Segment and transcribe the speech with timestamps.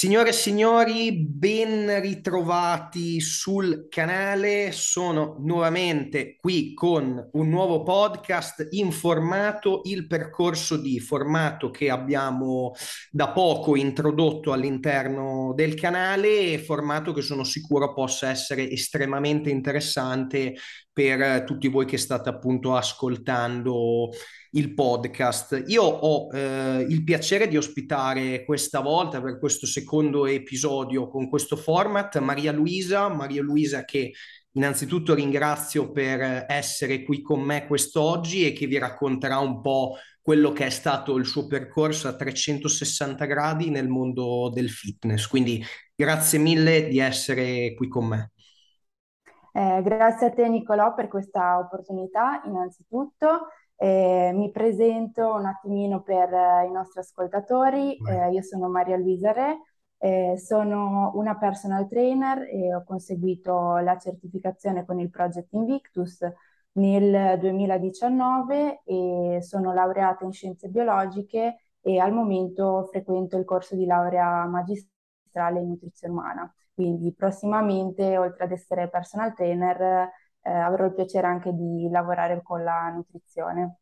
[0.00, 4.72] Signore e signori, ben ritrovati sul canale.
[4.72, 12.72] Sono nuovamente qui con un nuovo podcast in formato il percorso di formato che abbiamo
[13.10, 20.54] da poco introdotto all'interno del canale, formato che sono sicuro possa essere estremamente interessante
[20.92, 24.10] per tutti voi che state appunto ascoltando
[24.52, 25.64] il podcast.
[25.66, 31.56] Io ho eh, il piacere di ospitare questa volta per questo secondo episodio con questo
[31.56, 34.12] format Maria Luisa, Maria Luisa che
[34.52, 40.52] innanzitutto ringrazio per essere qui con me quest'oggi e che vi racconterà un po' quello
[40.52, 45.26] che è stato il suo percorso a 360 gradi nel mondo del fitness.
[45.26, 45.64] Quindi
[45.94, 48.32] grazie mille di essere qui con me.
[49.52, 53.48] Eh, grazie a te Nicolò per questa opportunità innanzitutto.
[53.76, 57.96] Eh, mi presento un attimino per eh, i nostri ascoltatori.
[57.96, 59.62] Eh, io sono Maria Luisa Re,
[59.98, 66.20] eh, sono una personal trainer e ho conseguito la certificazione con il Project Invictus
[66.72, 73.86] nel 2019 e sono laureata in scienze biologiche e al momento frequento il corso di
[73.86, 76.54] laurea magistrale in nutrizione umana.
[76.80, 80.08] Quindi prossimamente, oltre ad essere personal trainer,
[80.40, 83.80] eh, avrò il piacere anche di lavorare con la nutrizione.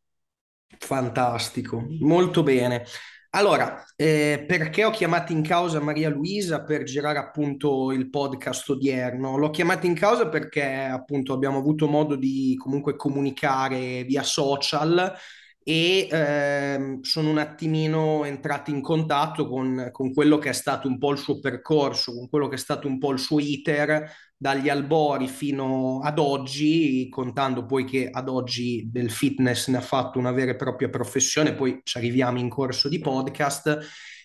[0.77, 2.83] Fantastico, molto bene.
[3.29, 9.37] Allora, eh, perché ho chiamato in causa Maria Luisa per girare appunto il podcast odierno?
[9.37, 15.15] L'ho chiamata in causa perché appunto abbiamo avuto modo di comunque comunicare via social
[15.63, 20.97] e ehm, sono un attimino entrato in contatto con, con quello che è stato un
[20.97, 24.69] po' il suo percorso, con quello che è stato un po' il suo iter dagli
[24.69, 30.31] albori fino ad oggi, contando poi che ad oggi del fitness ne ha fatto una
[30.31, 33.79] vera e propria professione, poi ci arriviamo in corso di podcast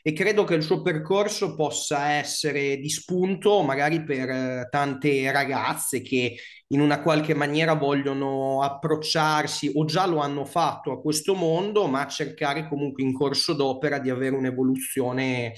[0.06, 6.02] e credo che il suo percorso possa essere di spunto magari per eh, tante ragazze
[6.02, 6.36] che
[6.68, 12.06] in una qualche maniera vogliono approcciarsi o già lo hanno fatto a questo mondo, ma
[12.06, 15.54] cercare comunque in corso d'opera di avere un'evoluzione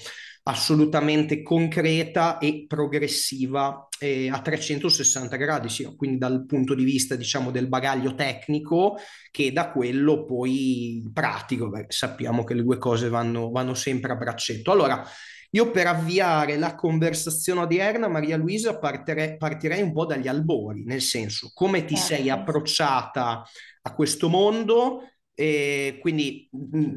[0.47, 7.51] assolutamente concreta e progressiva eh, a 360 gradi, sia quindi dal punto di vista diciamo
[7.51, 8.97] del bagaglio tecnico
[9.29, 14.15] che da quello poi pratico, perché sappiamo che le due cose vanno, vanno sempre a
[14.15, 14.71] braccetto.
[14.71, 15.03] Allora,
[15.51, 21.01] io per avviare la conversazione odierna, Maria Luisa, partirei, partirei un po' dagli albori, nel
[21.01, 22.15] senso come ti certo.
[22.15, 23.43] sei approcciata
[23.81, 25.01] a questo mondo
[25.39, 26.49] e quindi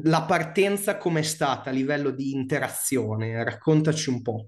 [0.03, 3.43] la partenza com'è stata a livello di interazione?
[3.43, 4.47] Raccontaci un po'.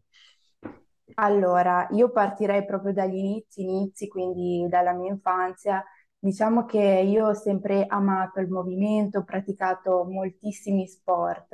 [1.15, 5.83] Allora, io partirei proprio dagli inizi, inizi, quindi dalla mia infanzia.
[6.17, 11.49] Diciamo che io ho sempre amato il movimento, ho praticato moltissimi sport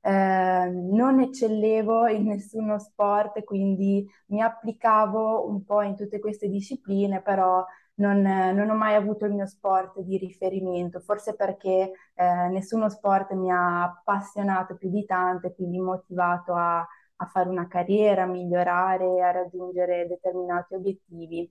[0.00, 7.20] eh, non eccellevo in nessuno sport, quindi mi applicavo un po' in tutte queste discipline,
[7.22, 7.64] però
[7.98, 13.32] non, non ho mai avuto il mio sport di riferimento, forse perché eh, nessuno sport
[13.32, 18.26] mi ha appassionato più di tanto e quindi motivato a, a fare una carriera, a
[18.26, 21.50] migliorare, a raggiungere determinati obiettivi.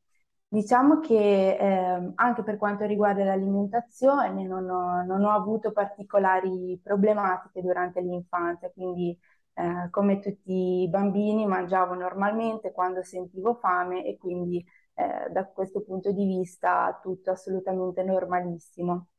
[0.50, 7.62] Diciamo che eh, anche per quanto riguarda l'alimentazione non ho, non ho, avuto particolari problematiche
[7.62, 9.18] durante l'infanzia, quindi
[9.54, 14.64] eh, come tutti i bambini mangiavo normalmente quando sentivo fame e quindi
[14.98, 19.10] eh, da questo punto di vista tutto assolutamente normalissimo.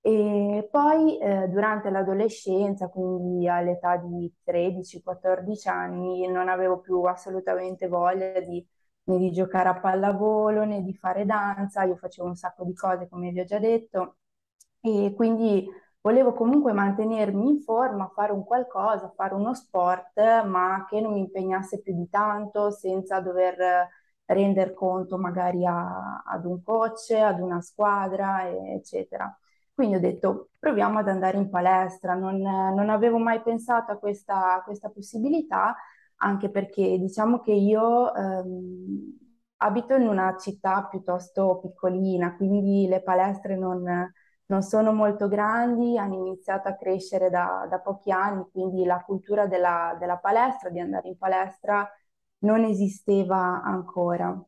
[0.00, 8.40] E poi eh, durante l'adolescenza, quindi all'età di 13-14 anni, non avevo più assolutamente voglia
[8.40, 8.66] di
[9.04, 13.08] né di giocare a pallavolo né di fare danza, io facevo un sacco di cose
[13.08, 14.16] come vi ho già detto
[14.80, 15.66] e quindi
[16.00, 21.20] volevo comunque mantenermi in forma, fare un qualcosa, fare uno sport, ma che non mi
[21.20, 23.88] impegnasse più di tanto senza dover
[24.28, 29.36] rendere conto magari a, ad un coach, ad una squadra, eccetera.
[29.72, 34.56] Quindi ho detto proviamo ad andare in palestra, non, non avevo mai pensato a questa,
[34.56, 35.76] a questa possibilità
[36.18, 39.16] anche perché diciamo che io ehm,
[39.58, 43.82] abito in una città piuttosto piccolina, quindi le palestre non,
[44.46, 49.46] non sono molto grandi, hanno iniziato a crescere da, da pochi anni, quindi la cultura
[49.46, 51.88] della, della, palestra, di andare in palestra,
[52.40, 54.40] non esisteva ancora.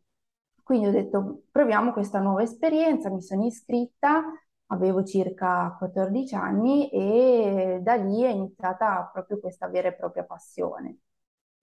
[0.62, 4.22] Quindi ho detto proviamo questa nuova esperienza, mi sono iscritta,
[4.66, 10.98] avevo circa 14 anni e da lì è iniziata proprio questa vera e propria passione.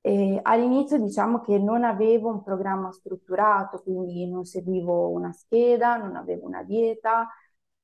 [0.01, 6.15] E all'inizio diciamo che non avevo un programma strutturato, quindi non seguivo una scheda, non
[6.15, 7.27] avevo una dieta.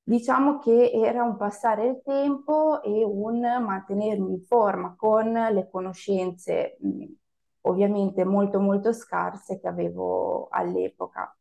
[0.06, 6.78] Diciamo che era un passare il tempo e un mantenermi in forma con le conoscenze
[7.64, 11.36] ovviamente molto molto scarse che avevo all'epoca.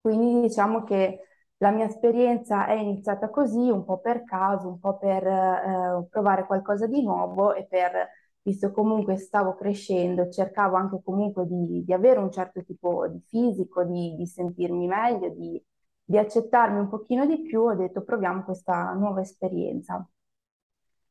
[0.00, 1.20] Quindi diciamo che
[1.58, 6.46] la mia esperienza è iniziata così, un po' per caso, un po' per eh, provare
[6.46, 8.08] qualcosa di nuovo e per,
[8.42, 13.84] visto comunque stavo crescendo, cercavo anche comunque di, di avere un certo tipo di fisico,
[13.84, 15.60] di, di sentirmi meglio, di,
[16.04, 20.06] di accettarmi un pochino di più, ho detto proviamo questa nuova esperienza.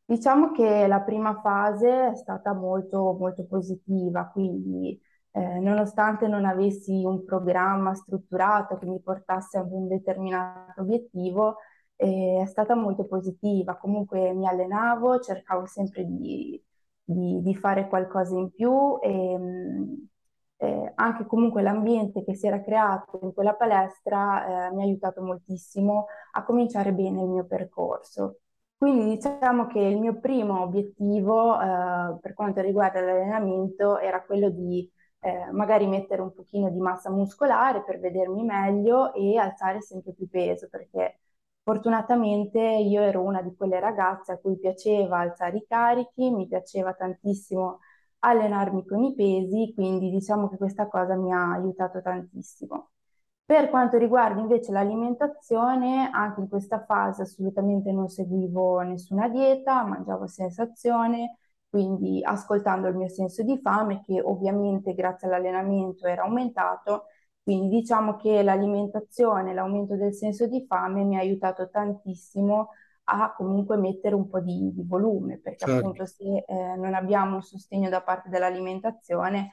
[0.07, 4.99] Diciamo che la prima fase è stata molto, molto positiva, quindi
[5.31, 11.57] eh, nonostante non avessi un programma strutturato che mi portasse ad un determinato obiettivo,
[11.95, 13.77] eh, è stata molto positiva.
[13.77, 16.61] Comunque mi allenavo, cercavo sempre di,
[17.03, 19.93] di, di fare qualcosa in più e mm,
[20.57, 25.21] eh, anche comunque l'ambiente che si era creato in quella palestra eh, mi ha aiutato
[25.23, 28.41] moltissimo a cominciare bene il mio percorso.
[28.77, 34.89] Quindi diciamo che il mio primo obiettivo eh, per quanto riguarda l'allenamento era quello di
[35.21, 40.29] eh, magari mettere un pochino di massa muscolare per vedermi meglio e alzare sempre più
[40.29, 41.19] peso, perché
[41.63, 46.93] fortunatamente io ero una di quelle ragazze a cui piaceva alzare i carichi, mi piaceva
[46.93, 47.79] tantissimo
[48.19, 52.89] allenarmi con i pesi, quindi diciamo che questa cosa mi ha aiutato tantissimo.
[53.45, 60.25] Per quanto riguarda invece l'alimentazione, anche in questa fase assolutamente non seguivo nessuna dieta, mangiavo
[60.25, 61.37] sensazione,
[61.69, 67.03] quindi ascoltando il mio senso di fame che ovviamente grazie all'allenamento era aumentato,
[67.43, 72.69] quindi diciamo che l'alimentazione, l'aumento del senso di fame mi ha aiutato tantissimo
[73.03, 75.75] a comunque mettere un po' di, di volume, perché certo.
[75.75, 79.51] appunto se eh, non abbiamo un sostegno da parte dell'alimentazione,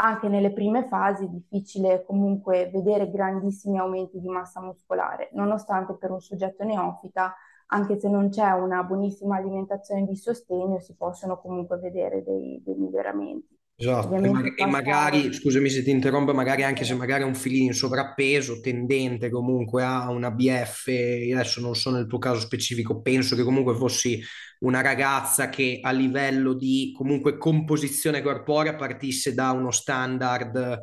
[0.00, 6.10] anche nelle prime fasi è difficile comunque vedere grandissimi aumenti di massa muscolare, nonostante per
[6.10, 7.34] un soggetto neofita
[7.70, 12.74] anche se non c'è una buonissima alimentazione di sostegno, si possono comunque vedere dei, dei
[12.74, 13.57] miglioramenti.
[13.80, 17.36] Esatto, e, ma- e, magari, scusami se ti interrompo, magari anche se magari è un
[17.36, 20.88] filino in sovrappeso, tendente comunque a una BF,
[21.32, 24.20] adesso non so nel tuo caso specifico, penso che comunque fossi
[24.60, 30.80] una ragazza che a livello di comunque composizione corporea partisse da uno standard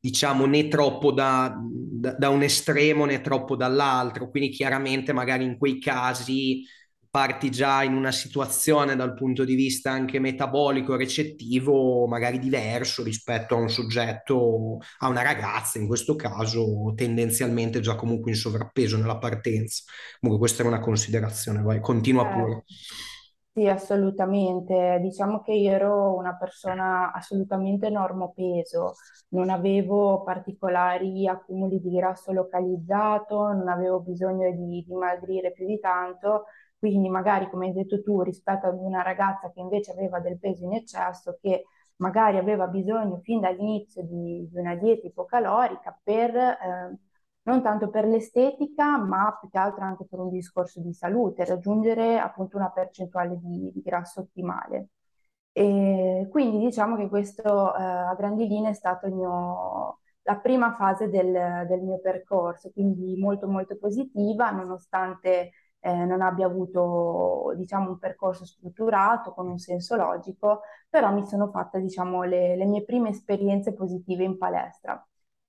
[0.00, 5.58] diciamo né troppo da, da, da, un estremo né troppo dall'altro, quindi chiaramente magari in
[5.58, 6.62] quei casi
[7.18, 13.56] parti già in una situazione dal punto di vista anche metabolico recettivo magari diverso rispetto
[13.56, 19.18] a un soggetto, a una ragazza in questo caso tendenzialmente già comunque in sovrappeso nella
[19.18, 19.82] partenza.
[20.20, 22.32] Comunque questa è una considerazione, vai, continua eh.
[22.32, 22.64] pure.
[23.52, 25.00] Sì, assolutamente.
[25.02, 28.94] Diciamo che io ero una persona assolutamente normopeso,
[29.30, 36.44] non avevo particolari accumuli di grasso localizzato, non avevo bisogno di dimagrire più di tanto,
[36.78, 40.64] quindi magari, come hai detto tu, rispetto ad una ragazza che invece aveva del peso
[40.64, 41.64] in eccesso, che
[41.96, 46.36] magari aveva bisogno fin dall'inizio di, di una dieta ipocalorica per...
[46.36, 46.98] Eh,
[47.48, 52.18] non tanto per l'estetica, ma più che altro anche per un discorso di salute, raggiungere
[52.18, 54.90] appunto una percentuale di, di grasso ottimale.
[55.52, 61.08] E quindi diciamo che questo eh, a grandi linee è stato mio, la prima fase
[61.08, 67.98] del, del, mio percorso, quindi molto molto positiva, nonostante eh, non abbia avuto diciamo, un
[67.98, 73.10] percorso strutturato con un senso logico, però mi sono fatta diciamo, le, le mie prime
[73.10, 75.02] esperienze positive in palestra.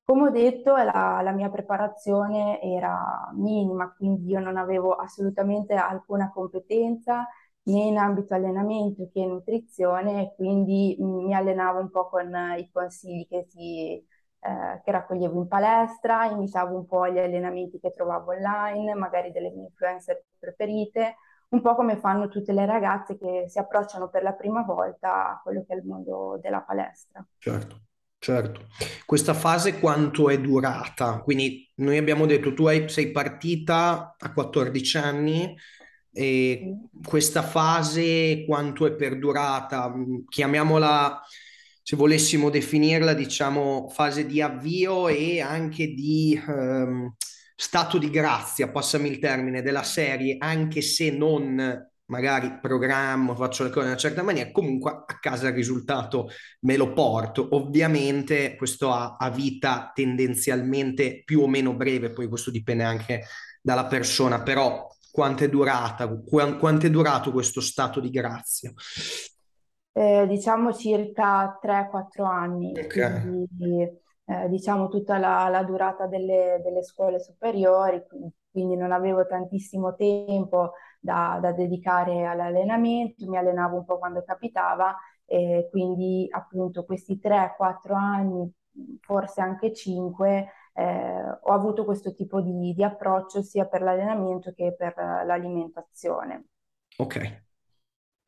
[0.04, 6.32] Come ho detto, la, la, mia preparazione era minima, quindi io non avevo assolutamente alcuna
[6.32, 7.28] competenza
[7.64, 13.46] né in ambito allenamento che nutrizione, quindi mi allenavo un po' con i consigli che,
[13.50, 14.04] si,
[14.42, 19.50] eh, che raccoglievo in palestra, imitavo un po' gli allenamenti che trovavo online, magari delle
[19.50, 21.16] mie influencer preferite,
[21.50, 25.42] un po' come fanno tutte le ragazze che si approcciano per la prima volta a
[25.42, 27.26] quello che è il mondo della palestra.
[27.38, 27.82] Certo.
[28.22, 28.68] Certo,
[29.06, 31.22] questa fase quanto è durata?
[31.22, 35.56] Quindi noi abbiamo detto tu hai, sei partita a 14 anni
[36.12, 39.94] e questa fase quanto è perdurata?
[40.28, 41.22] Chiamiamola,
[41.90, 47.16] se volessimo definirla, diciamo fase di avvio e anche di ehm,
[47.56, 53.72] stato di grazia, passami il termine, della serie, anche se non magari programmo, faccio le
[53.72, 56.30] cose in una certa maniera, comunque a casa il risultato
[56.60, 57.56] me lo porto.
[57.56, 63.24] Ovviamente questo ha, ha vita tendenzialmente più o meno breve, poi questo dipende anche
[63.64, 68.72] dalla persona, però quanto è durata, quanto è durato questo stato di grazia?
[69.92, 73.22] Eh, diciamo circa 3-4 anni, okay.
[73.22, 73.82] quindi
[74.26, 78.06] eh, diciamo tutta la, la durata delle, delle, scuole superiori,
[78.52, 84.96] quindi non avevo tantissimo tempo da, da dedicare all'allenamento, mi allenavo un po' quando capitava
[85.26, 88.52] e quindi appunto questi 3-4 anni,
[89.02, 94.76] forse anche 5, eh, ho avuto questo tipo di, di approccio sia per l'allenamento che
[94.78, 96.46] per l'alimentazione.
[96.98, 97.48] Ok.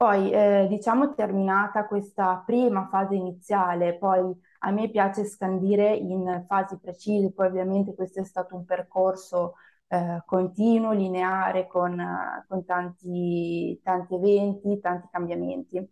[0.02, 4.20] Poi, eh, diciamo, terminata questa prima fase iniziale, poi
[4.62, 9.54] a me piace scandire in fasi precise, poi ovviamente questo è stato un percorso
[9.90, 12.04] eh, continuo, lineare, con,
[12.48, 15.88] con tanti, tanti, eventi, tanti cambiamenti.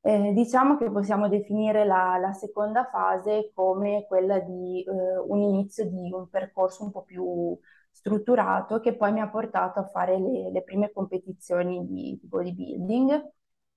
[0.00, 5.88] Eh, diciamo che possiamo definire la, la, seconda fase come quella di eh, un inizio
[5.88, 7.56] di un percorso un po' più
[7.90, 13.32] strutturato che poi mi ha portato a fare le, le prime competizioni di, di bodybuilding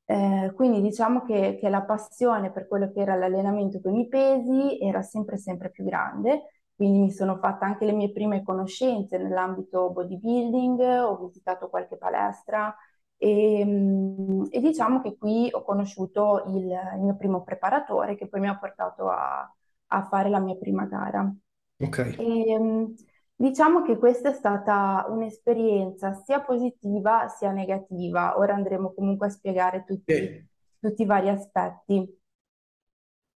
[0.09, 4.79] eh, quindi diciamo che, che, la passione per quello che era l'allenamento con i pesi
[4.79, 9.89] era sempre, sempre più grande, quindi mi sono fatta anche le mie prime conoscenze nell'ambito
[9.91, 12.73] bodybuilding, ho visitato qualche palestra
[13.17, 18.39] e, mm, e diciamo che qui ho conosciuto il, il, mio primo preparatore che poi
[18.39, 19.53] mi ha portato a,
[19.87, 21.29] a fare la mia prima gara.
[21.79, 22.15] Ok.
[22.17, 22.85] E, mm,
[23.39, 28.37] Diciamo che questa è stata un'esperienza sia positiva sia negativa.
[28.37, 30.47] Ora andremo comunque a spiegare tutti, Sì.
[30.79, 32.19] tutti i vari aspetti.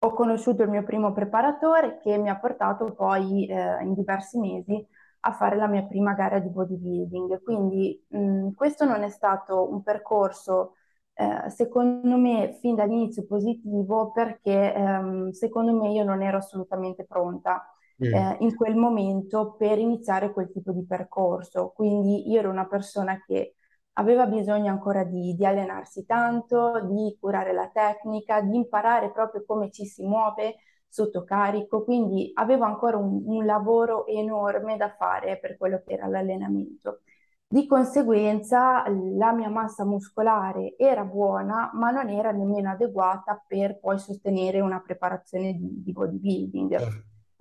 [0.03, 4.83] Ho conosciuto il mio primo preparatore che mi ha portato poi eh, in diversi mesi
[5.21, 7.43] a fare la mia prima gara di bodybuilding.
[7.43, 10.75] Quindi mh, questo non è stato un percorso,
[11.13, 17.63] eh, secondo me, fin dall'inizio positivo perché ehm, secondo me io non ero assolutamente pronta
[17.63, 17.80] Mm.
[18.09, 21.71] Eh, in quel momento per iniziare quel tipo di percorso.
[21.75, 23.55] Quindi io ero una persona che
[23.93, 29.69] aveva bisogno ancora di, di allenarsi tanto, di curare la tecnica, di imparare proprio come
[29.71, 35.57] ci si muove sotto carico, quindi avevo ancora un, un lavoro enorme da fare per
[35.57, 37.01] quello che era l'allenamento.
[37.47, 43.99] Di conseguenza la mia massa muscolare era buona, ma non era nemmeno adeguata per poi
[43.99, 46.75] sostenere una preparazione di, di bodybuilding.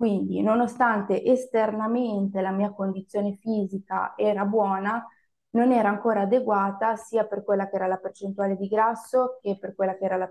[0.01, 5.05] Quindi, nonostante esternamente la mia condizione fisica era buona,
[5.51, 9.75] non era ancora adeguata sia per quella che era la percentuale di grasso che per
[9.75, 10.29] quella che era la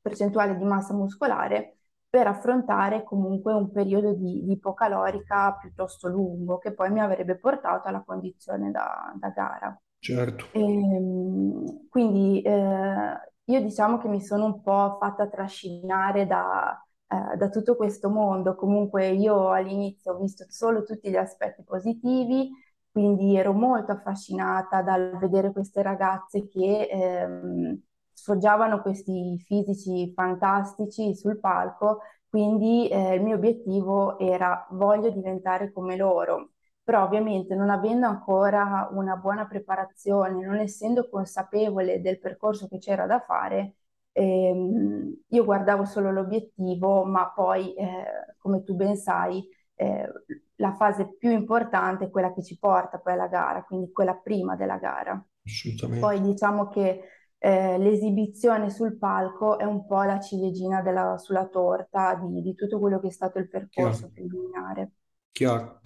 [0.00, 1.74] percentuale di massa muscolare
[2.08, 7.88] per affrontare comunque un periodo di, di ipocalorica piuttosto lungo che poi mi avrebbe portato
[7.88, 9.78] alla condizione da, da gara.
[10.00, 10.46] Certo.
[10.50, 17.36] E, ehm, quindi eh, io diciamo che mi sono un po' fatta trascinare da, eh,
[17.36, 18.54] da tutto questo mondo.
[18.54, 22.50] Comunque io all'inizio ho visto solo tutti gli aspetti positivi,
[22.90, 27.80] quindi ero molto affascinata dal vedere queste ragazze che ehm,
[28.12, 35.96] sfoggiavano questi fisici fantastici sul palco, quindi eh, il mio obiettivo era voglio diventare come
[35.96, 36.52] loro.
[36.82, 43.04] Però ovviamente non avendo ancora una buona preparazione, non essendo consapevole del percorso che c'era
[43.06, 43.74] da fare,
[44.18, 50.08] ehm, io guardavo solo l'obiettivo, ma poi, eh, come tu ben sai, eh,
[50.56, 54.56] la fase più importante è quella che ci porta poi alla gara, quindi quella prima
[54.56, 55.24] della gara.
[55.44, 56.04] Assolutamente.
[56.04, 57.02] Poi diciamo che
[57.38, 62.80] eh, l'esibizione sul palco è un po' la ciliegina della, sulla torta di, di, tutto
[62.80, 64.12] quello che è stato il percorso Chiaro.
[64.12, 64.90] preliminare.
[65.30, 65.80] Chiaro.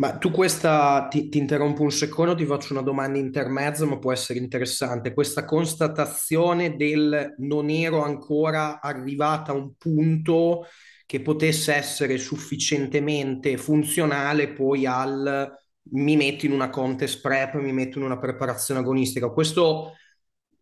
[0.00, 4.12] Ma tu questa, ti, ti, interrompo un secondo, ti faccio una domanda intermezzo, ma può
[4.12, 5.12] essere interessante.
[5.12, 10.66] Questa constatazione del non ero ancora arrivata a un punto
[11.04, 15.52] che potesse essere sufficientemente funzionale poi al
[15.90, 19.30] mi metto in una contest prep, mi metto in una preparazione agonistica.
[19.30, 19.94] Questo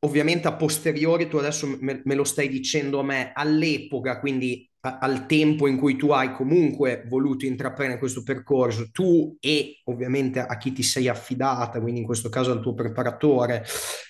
[0.01, 5.27] ovviamente a posteriori, tu adesso me, me lo stai dicendo a me, all'epoca, quindi al
[5.27, 10.73] tempo in cui tu hai comunque voluto intraprendere questo percorso, tu e ovviamente a chi
[10.73, 13.65] ti sei affidata, quindi in questo caso al tuo preparatore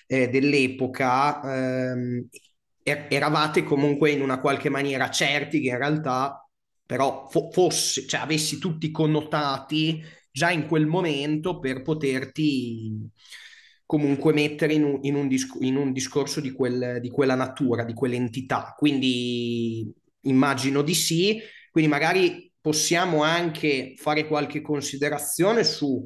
[0.07, 2.29] eh, dell'epoca, ehm,
[2.83, 6.41] er-, eravate comunque in una qualche maniera certi che in realtà
[6.85, 13.11] però fo- fosse, cioè avessi tutti connotati già in quel momento per poterti
[13.85, 17.85] comunque mettere in un, in un, disc- in un discorso di, quel, di quella natura,
[17.85, 18.75] di quell'entità.
[18.77, 19.93] Quindi
[20.29, 21.41] Immagino di sì,
[21.71, 26.05] quindi magari possiamo anche fare qualche considerazione su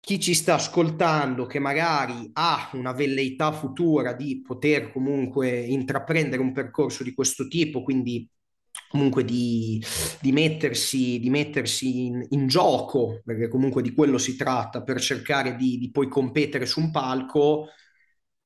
[0.00, 6.52] chi ci sta ascoltando che magari ha una velleità futura di poter comunque intraprendere un
[6.52, 8.26] percorso di questo tipo, quindi
[8.88, 9.82] comunque di,
[10.20, 15.56] di mettersi, di mettersi in, in, gioco, perché comunque di quello si tratta, per cercare
[15.56, 17.66] di, di poi competere su un palco,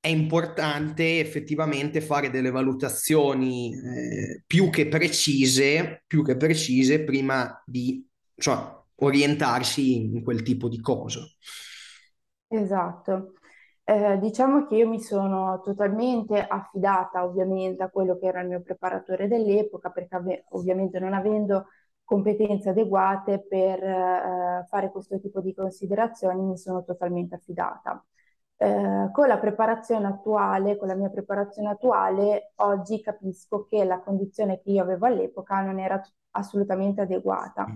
[0.03, 8.05] è importante effettivamente fare delle valutazioni eh, più che precise, più che precise prima di
[8.35, 8.59] cioè,
[8.97, 11.21] orientarsi in quel tipo di cosa.
[12.49, 13.35] Esatto.
[13.85, 18.61] Eh, diciamo che io mi sono totalmente affidata ovviamente a quello che era il mio
[18.61, 21.67] preparatore dell'epoca, perché ave- ovviamente non avendo
[22.03, 28.05] competenze adeguate per eh, fare questo tipo di considerazioni mi sono totalmente affidata.
[28.63, 34.61] Eh, con la preparazione attuale, con la mia preparazione attuale, oggi capisco che la condizione
[34.61, 36.01] che io avevo all'epoca non era
[36.31, 37.67] assolutamente adeguata.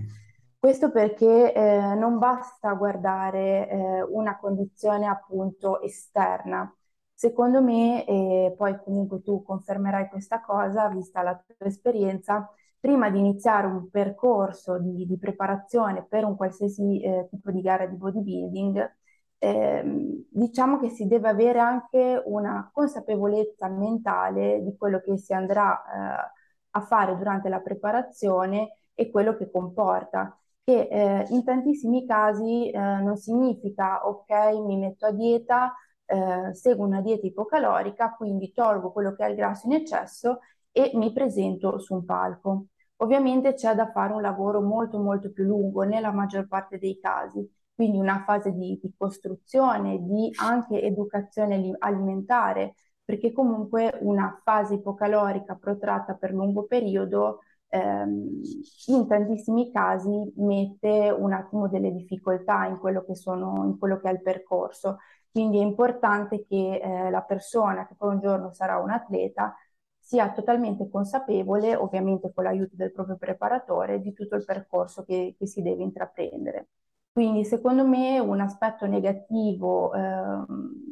[0.57, 6.73] Questo perché eh, non basta guardare eh, una condizione appunto esterna.
[7.13, 13.19] Secondo me, e poi comunque tu confermerai questa cosa, vista la tua esperienza, prima di
[13.19, 18.97] iniziare un percorso di, di preparazione per un qualsiasi eh, tipo di gara di bodybuilding,
[19.39, 25.83] ehm, diciamo che si deve avere anche una consapevolezza mentale di quello che si andrà
[26.27, 26.33] eh,
[26.71, 32.79] a fare durante la preparazione e quello che comporta che eh, in tantissimi casi eh,
[32.79, 34.31] non significa ok,
[34.65, 35.73] mi metto a dieta,
[36.05, 40.41] eh, seguo una dieta ipocalorica, quindi tolgo quello che è il grasso in eccesso
[40.73, 42.67] e mi presento su un palco.
[42.97, 47.49] Ovviamente c'è da fare un lavoro molto molto più lungo nella maggior parte dei casi,
[47.77, 55.55] quindi una fase di, di costruzione, di anche educazione alimentare, perché comunque una fase ipocalorica
[55.55, 58.41] protratta per lungo periodo ehm,
[58.87, 64.09] in tantissimi casi mette un attimo delle difficoltà in quello che, sono, in quello che
[64.09, 64.99] è il percorso.
[65.31, 69.55] Quindi è importante che eh, la persona che poi un giorno sarà un atleta
[69.99, 75.47] sia totalmente consapevole, ovviamente con l'aiuto del proprio preparatore, di tutto il percorso che, che
[75.47, 76.69] si deve intraprendere.
[77.17, 80.45] Quindi secondo me un aspetto negativo eh,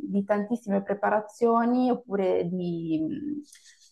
[0.08, 3.42] di tantissime preparazioni oppure di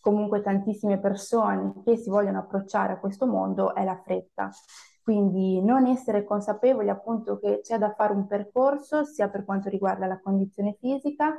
[0.01, 4.49] comunque tantissime persone che si vogliono approcciare a questo mondo è la fretta.
[5.03, 10.07] Quindi non essere consapevoli appunto che c'è da fare un percorso sia per quanto riguarda
[10.07, 11.35] la condizione fisica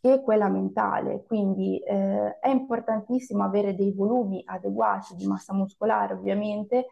[0.00, 1.24] che quella mentale.
[1.26, 6.86] Quindi eh, è importantissimo avere dei volumi adeguati di massa muscolare ovviamente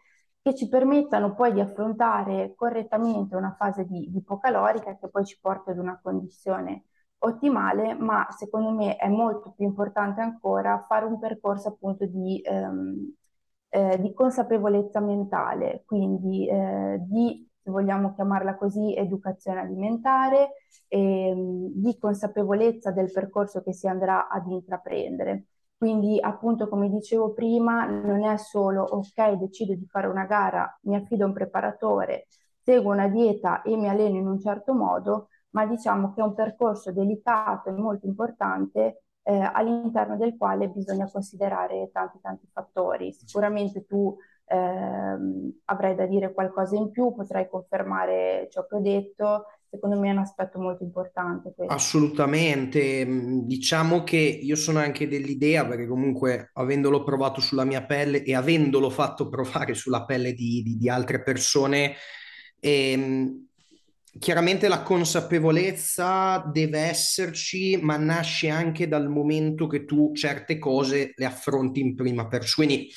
[0.45, 5.71] che ci permettano poi di affrontare correttamente una fase di, ipocalorica che poi ci porta
[5.71, 6.83] ad una condizione
[7.19, 13.15] ottimale, ma secondo me è molto più importante ancora fare un percorso appunto di, ehm,
[13.69, 20.51] eh, di consapevolezza mentale, quindi eh, di, se vogliamo chiamarla così, educazione alimentare,
[20.89, 25.45] ehm, di consapevolezza del percorso che si andrà ad intraprendere.
[25.85, 30.95] Quindi appunto come dicevo prima, non è solo ok, decido di fare una gara, mi
[30.95, 32.25] affido a un preparatore,
[32.63, 36.33] seguo una dieta e mi alleno in un certo modo, ma diciamo che è un
[36.33, 43.13] percorso delicato e molto importante eh, all'interno del quale bisogna considerare tanti tanti fattori.
[43.13, 49.45] Sicuramente tu ehm, avrai da dire qualcosa in più, potrai confermare ciò che ho detto.
[49.75, 51.53] Secondo me è un aspetto molto importante.
[51.53, 51.73] Questo.
[51.73, 53.05] Assolutamente,
[53.43, 58.89] diciamo che io sono anche dell'idea, perché comunque avendolo provato sulla mia pelle e avendolo
[58.89, 61.95] fatto provare sulla pelle di, di, di altre persone,
[62.61, 63.47] ehm,
[64.17, 71.25] chiaramente la consapevolezza deve esserci, ma nasce anche dal momento che tu certe cose le
[71.25, 72.67] affronti in prima persona.
[72.67, 72.89] Quindi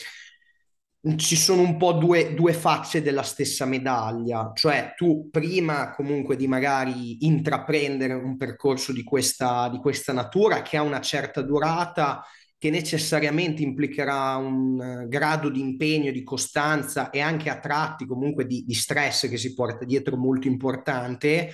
[1.17, 6.49] ci sono un po' due, due, facce della stessa medaglia, cioè tu prima comunque di
[6.49, 12.25] magari intraprendere un percorso di questa, di questa natura che ha una certa durata,
[12.59, 18.47] che necessariamente implicherà un uh, grado di impegno, di costanza e anche a tratti comunque
[18.47, 21.53] di, di stress che si porta dietro molto importante.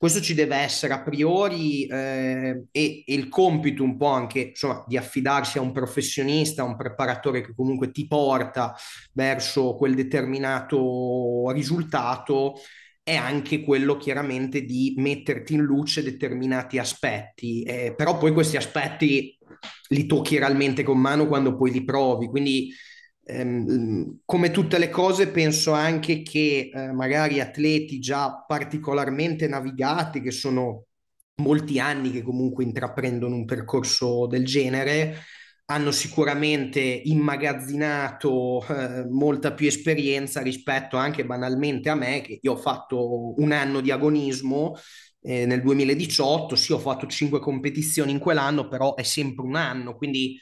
[0.00, 4.82] Questo ci deve essere a priori eh, e, e, il compito un po' anche insomma,
[4.88, 8.74] di affidarsi a un professionista, a un preparatore che comunque ti porta
[9.12, 12.54] verso quel determinato risultato
[13.02, 19.36] è anche quello chiaramente di metterti in luce determinati aspetti, eh, però poi questi aspetti
[19.88, 22.72] li tocchi realmente con mano quando poi li provi, quindi
[23.32, 30.30] ehm, come tutte le cose penso anche che eh, magari atleti già particolarmente navigati, che
[30.30, 30.86] sono
[31.36, 35.16] molti anni che comunque intraprendono un percorso del genere,
[35.66, 42.56] hanno sicuramente immagazzinato eh, molta più esperienza rispetto anche banalmente a me, che io ho
[42.56, 44.76] fatto un anno di agonismo
[45.22, 49.96] eh, nel 2018, sì ho fatto cinque competizioni in quell'anno, però è sempre un anno,
[49.96, 50.38] quindi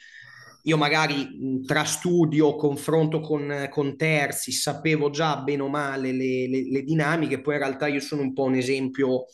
[0.63, 6.69] io magari tra studio, confronto con, con, terzi, sapevo già bene o male le, le,
[6.69, 9.25] le, dinamiche, poi in realtà io sono un po' un esempio,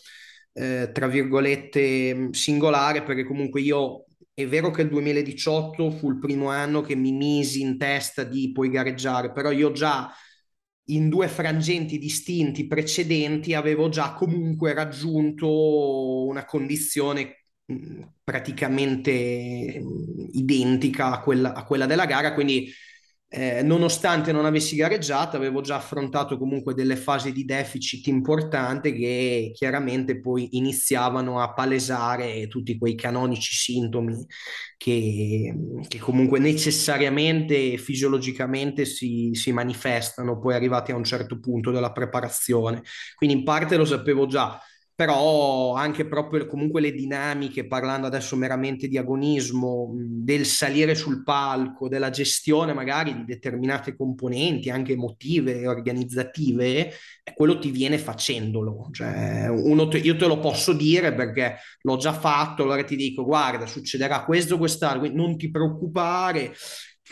[0.53, 6.49] eh, tra virgolette, singolare, perché comunque io è vero che il 2018 fu il primo
[6.49, 10.11] anno che mi misi in testa di poi gareggiare, però io già
[10.89, 17.44] in due frangenti distinti precedenti avevo già comunque raggiunto una condizione
[18.23, 19.82] praticamente
[20.32, 22.71] identica a quella, a quella della gara, quindi
[23.28, 29.51] eh, nonostante non avessi gareggiato, avevo già affrontato comunque delle fasi di deficit importante che
[29.54, 34.25] chiaramente poi iniziavano a palesare tutti quei canonici sintomi
[34.78, 35.54] che,
[35.88, 42.84] che comunque necessariamente fisiologicamente si, si manifestano poi arrivati a un certo punto della preparazione.
[43.15, 44.60] Quindi in parte lo sapevo già
[44.95, 51.89] però anche proprio comunque le dinamiche, parlando adesso meramente di agonismo, del salire sul palco,
[51.89, 56.93] della gestione magari di determinate componenti, anche emotive e organizzative,
[57.36, 58.88] quello ti viene facendolo.
[58.91, 59.49] Cioè,
[59.89, 64.23] te, io te lo posso dire perché l'ho già fatto, allora ti dico, guarda, succederà
[64.23, 66.53] questo, quest'altro, non ti preoccupare,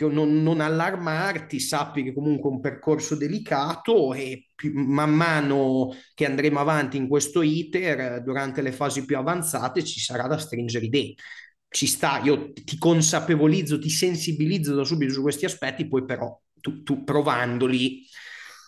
[0.00, 6.26] non, non, allarmarti, sappi che comunque è un percorso delicato e più, man mano che
[6.26, 10.88] andremo avanti in questo iter, durante le fasi più avanzate, ci sarà da stringere i
[10.88, 11.22] denti.
[11.68, 16.82] Ci sta, io ti consapevolizzo, ti sensibilizzo da subito su questi aspetti, poi però tu,
[16.82, 18.02] tu provandoli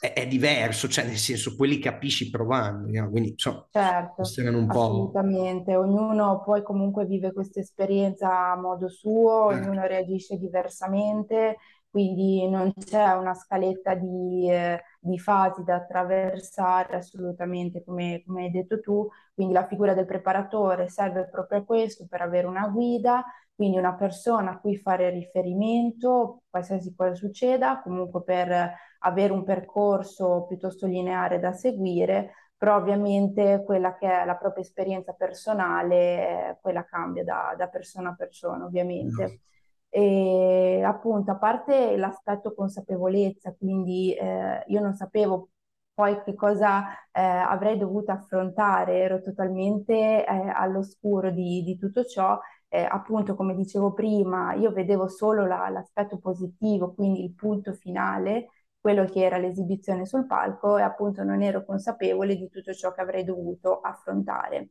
[0.01, 3.11] è, è, diverso, cioè nel senso poi li capisci provando, no?
[3.11, 4.83] quindi insomma, certo, un po'...
[4.83, 9.69] assolutamente, ognuno poi comunque vive questa esperienza a modo suo, certo.
[9.69, 11.57] ognuno reagisce diversamente,
[11.91, 18.51] quindi non c'è una scaletta di, eh, di fasi da attraversare assolutamente come, come hai
[18.51, 23.25] detto tu, quindi la figura del preparatore serve proprio a questo, per avere una guida,
[23.55, 30.45] quindi una persona a cui fare riferimento, qualsiasi cosa succeda, comunque per avere un percorso
[30.47, 37.25] piuttosto lineare da seguire, però ovviamente quella che è la propria esperienza personale, quella cambia
[37.25, 39.41] da, da persona a persona, ovviamente.
[39.89, 45.51] E appunto, a parte l'aspetto consapevolezza, quindi eh, io non sapevo
[45.95, 52.39] poi che cosa eh, avrei dovuto affrontare, ero totalmente eh, all'oscuro di, di tutto ciò
[52.69, 58.49] eh, appunto come dicevo prima, io vedevo solo la, l'aspetto positivo, quindi il punto finale,
[58.81, 63.01] quello che era l'esibizione sul palco e appunto non ero consapevole di tutto ciò che
[63.01, 64.71] avrei dovuto affrontare.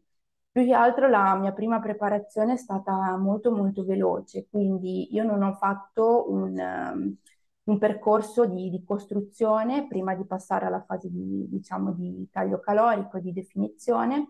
[0.55, 5.43] Più che altro la mia prima preparazione è stata molto molto veloce, quindi io non
[5.43, 7.15] ho fatto un, um,
[7.63, 13.19] un percorso di, di, costruzione prima di passare alla fase di, diciamo, di taglio calorico,
[13.19, 14.29] di definizione,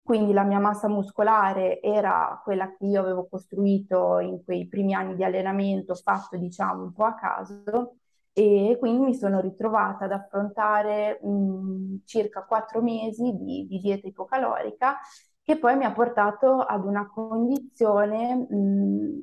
[0.00, 5.16] quindi la mia massa muscolare era quella che io avevo costruito in quei primi anni
[5.16, 7.96] di allenamento, fatto diciamo un po' a caso,
[8.38, 14.98] e quindi mi sono ritrovata ad affrontare mh, circa quattro mesi di, di, dieta ipocalorica
[15.42, 19.20] che poi mi ha portato ad una condizione mh,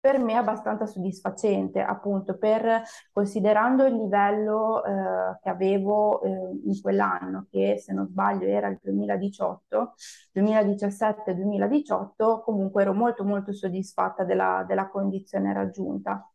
[0.00, 6.30] per me abbastanza soddisfacente, appunto, per considerando il livello eh, che avevo eh,
[6.64, 9.94] in quell'anno, che se non sbaglio era il 2018,
[10.32, 16.26] 2017-2018, comunque ero molto molto soddisfatta della, della condizione raggiunta.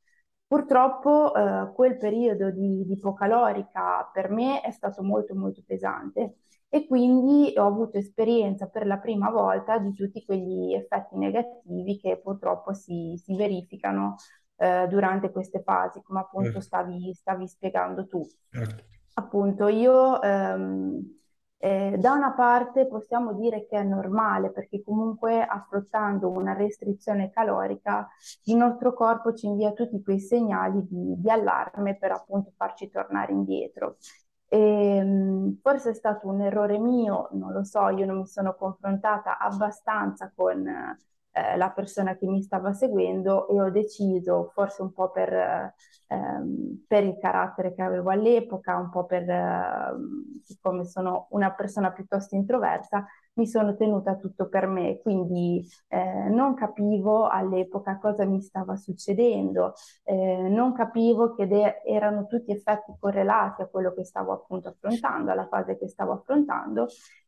[0.47, 6.37] Purtroppo eh, quel periodo di, di ipocalorica per me è stato molto molto pesante
[6.69, 12.19] e quindi ho avuto esperienza per la prima volta di tutti quegli effetti negativi che
[12.21, 14.15] purtroppo si, si verificano
[14.57, 16.61] eh, durante queste fasi, come appunto certo.
[16.61, 18.21] stavi, stavi spiegando tu.
[18.49, 18.83] Certo.
[19.13, 21.19] Appunto, io ehm,
[21.59, 28.07] eh, da una parte possiamo dire che è normale perché comunque affrontando una restrizione calorica
[28.43, 33.31] il nostro corpo ci invia tutti quei segnali di, di allarme per appunto farci tornare
[33.31, 33.97] indietro.
[34.49, 38.55] E, ehm, forse è stato un errore mio, non lo so, io non mi sono
[38.55, 40.63] confrontata abbastanza con
[41.53, 45.73] eh, la persona che mi stava seguendo e ho deciso, forse un po' per,
[46.07, 49.95] ehm, per il carattere che avevo all'epoca, un po' per, eh,
[50.43, 56.55] siccome sono una persona piuttosto introversa, mi sono tenuta tutto per me, quindi eh, non
[56.55, 59.73] capivo all'epoca cosa mi stava succedendo,
[60.03, 65.31] eh, non capivo che de- erano tutti effetti correlati a quello che stavo appunto affrontando,
[65.31, 66.87] alla fase che stavo affrontando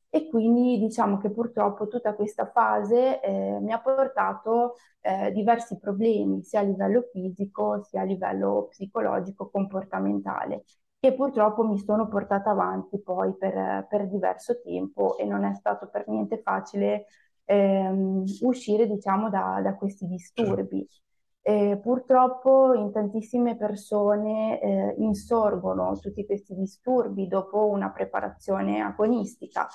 [0.09, 6.43] e quindi diciamo che purtroppo tutta questa fase eh, mi ha portato eh, diversi problemi
[6.43, 10.63] sia a livello fisico sia a livello psicologico, comportamentale
[10.99, 15.87] che purtroppo mi sono portata avanti poi per, per diverso tempo e non è stato
[15.87, 17.05] per niente facile
[17.45, 20.85] ehm, uscire diciamo da, da questi disturbi.
[21.49, 29.67] Eh, purtroppo in tantissime persone eh, insorgono tutti questi disturbi dopo una preparazione agonistica.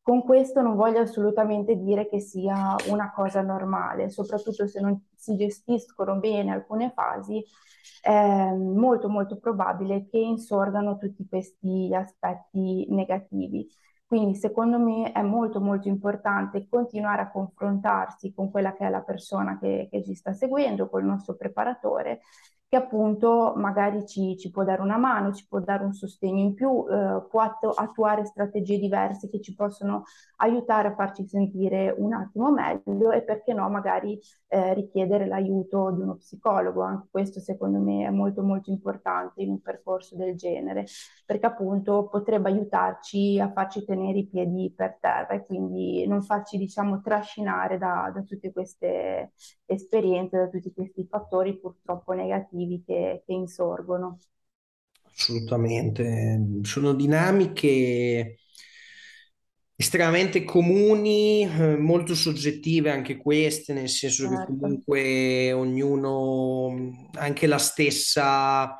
[0.00, 5.34] Con questo non voglio assolutamente dire che sia una cosa normale, soprattutto se non si
[5.36, 7.44] gestiscono bene alcune fasi,
[8.00, 13.68] è molto molto probabile che insorgano tutti questi aspetti negativi.
[14.08, 19.02] Quindi secondo me è molto molto importante continuare a confrontarsi con quella che è la
[19.02, 22.22] persona che, che ci sta seguendo, col nostro preparatore
[22.68, 26.52] che appunto magari ci, ci, può dare una mano, ci può dare un sostegno in
[26.52, 30.04] più, eh, può attu- attuare strategie diverse che ci possono
[30.36, 36.02] aiutare a farci sentire un attimo meglio e perché no magari eh, richiedere l'aiuto di
[36.02, 36.82] uno psicologo.
[36.82, 40.84] Anche questo secondo me è molto molto importante in un percorso del genere,
[41.24, 46.58] perché appunto potrebbe aiutarci a farci tenere i piedi per terra e quindi non farci
[46.58, 49.32] diciamo trascinare da, da tutte queste
[49.64, 54.18] esperienze, da tutti questi fattori purtroppo negativi negativi che, che insorgono.
[55.04, 58.38] Assolutamente, sono dinamiche
[59.74, 64.52] estremamente comuni, eh, molto soggettive anche queste, nel senso certo.
[64.52, 68.76] che comunque ognuno, anche la stessa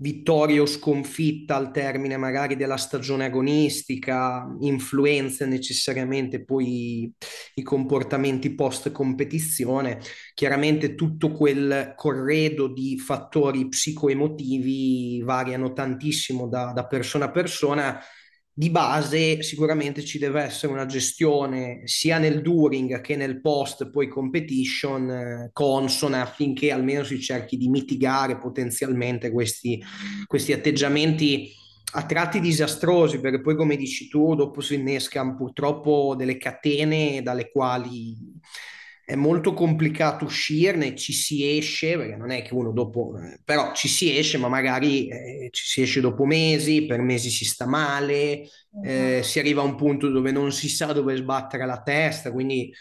[0.00, 7.12] vittoria o sconfitta al termine magari della stagione agonistica influenza necessariamente poi
[7.54, 10.00] i comportamenti post competizione.
[10.34, 18.00] Chiaramente tutto quel corredo di fattori psicoemotivi variano tantissimo da, da persona a persona
[18.60, 24.06] di base sicuramente ci deve essere una gestione sia nel during che nel post poi
[24.06, 29.82] competition eh, consona affinché almeno si cerchi di mitigare potenzialmente questi,
[30.26, 31.50] questi atteggiamenti
[31.92, 37.50] a tratti disastrosi perché poi come dici tu dopo si innescano purtroppo delle catene dalle
[37.50, 38.14] quali
[39.10, 43.72] è molto complicato uscirne, ci si esce, perché non è che uno dopo, eh, però
[43.74, 47.66] ci si esce, ma magari eh, ci si esce dopo mesi, per mesi si sta
[47.66, 48.48] male,
[48.84, 49.22] eh, uh-huh.
[49.24, 52.72] si arriva a un punto dove non si sa dove sbattere la testa, quindi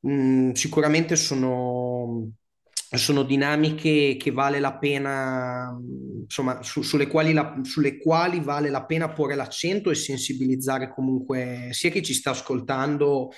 [0.00, 2.30] mh, mm, sicuramente sono,
[2.72, 5.78] sono dinamiche che vale la pena,
[6.22, 11.68] insomma, su, sulle, quali la, sulle quali vale la pena porre l'accento e sensibilizzare comunque
[11.72, 13.30] sia chi ci sta ascoltando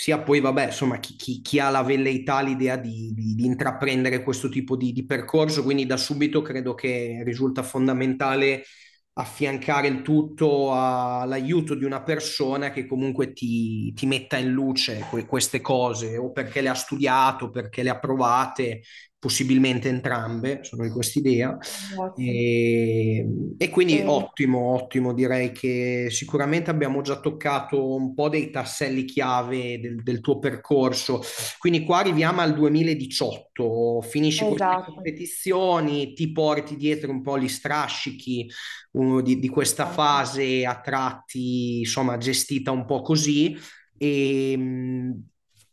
[0.00, 4.22] sia poi, vabbè, insomma, chi, chi, chi ha la velleità, l'idea di, di, di, intraprendere
[4.22, 8.64] questo tipo di, di percorso, quindi da subito credo che risulta fondamentale
[9.12, 15.26] affiancare il tutto all'aiuto di una persona che comunque ti, ti metta in luce que-
[15.26, 18.80] queste cose, o perché le ha studiato, perché le ha provate,
[19.20, 21.58] possibilmente entrambe, sono di questa idea.
[22.16, 23.26] E,
[23.58, 24.06] e, quindi e...
[24.06, 30.20] ottimo, ottimo, direi che sicuramente abbiamo già toccato un po' dei tasselli chiave del, del
[30.20, 31.20] tuo percorso.
[31.58, 34.54] Quindi qua arriviamo al 2018, finisci esatto.
[34.54, 38.50] queste competizioni, ti porti dietro un po' gli strascichi
[38.92, 40.00] uh, di, di questa esatto.
[40.00, 43.54] fase a tratti, insomma, gestita un po' così.
[43.98, 44.56] E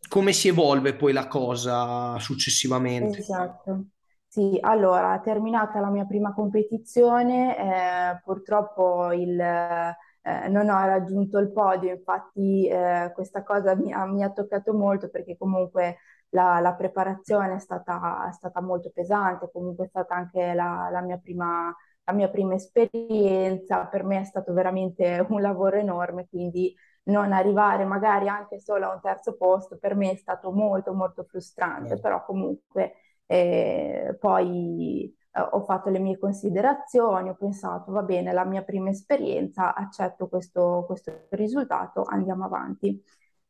[0.07, 3.19] come si evolve poi la cosa successivamente?
[3.19, 3.85] Esatto.
[4.27, 11.51] Sì, allora, terminata la mia prima competizione, eh, purtroppo il, eh, non ho raggiunto il
[11.51, 15.97] podio, infatti eh, questa cosa mi ha, mi ha, toccato molto perché comunque
[16.29, 21.01] la, la preparazione è stata, è stata, molto pesante, comunque è stata anche la, la,
[21.01, 26.75] mia prima, la mia prima esperienza, per me è stato veramente un lavoro enorme, quindi
[27.07, 31.23] non arrivare magari anche solo a un terzo posto per me è stato molto molto
[31.23, 31.99] frustrante, mm.
[31.99, 32.93] però comunque
[33.25, 38.89] eh, poi eh, ho fatto le mie considerazioni, ho pensato va bene, la mia prima
[38.89, 43.01] esperienza, accetto questo, questo risultato, andiamo avanti.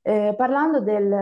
[0.02, 1.14] Eh, parlando del,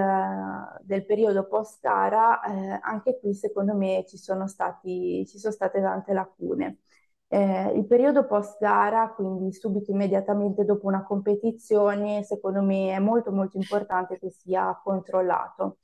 [0.83, 5.81] del, periodo post gara, eh, anche qui secondo me ci sono, stati, ci sono state
[5.81, 6.79] tante lacune.
[7.27, 13.31] Eh, il periodo post gara, quindi subito immediatamente dopo una competizione, secondo me è molto
[13.31, 15.79] molto importante che sia controllato.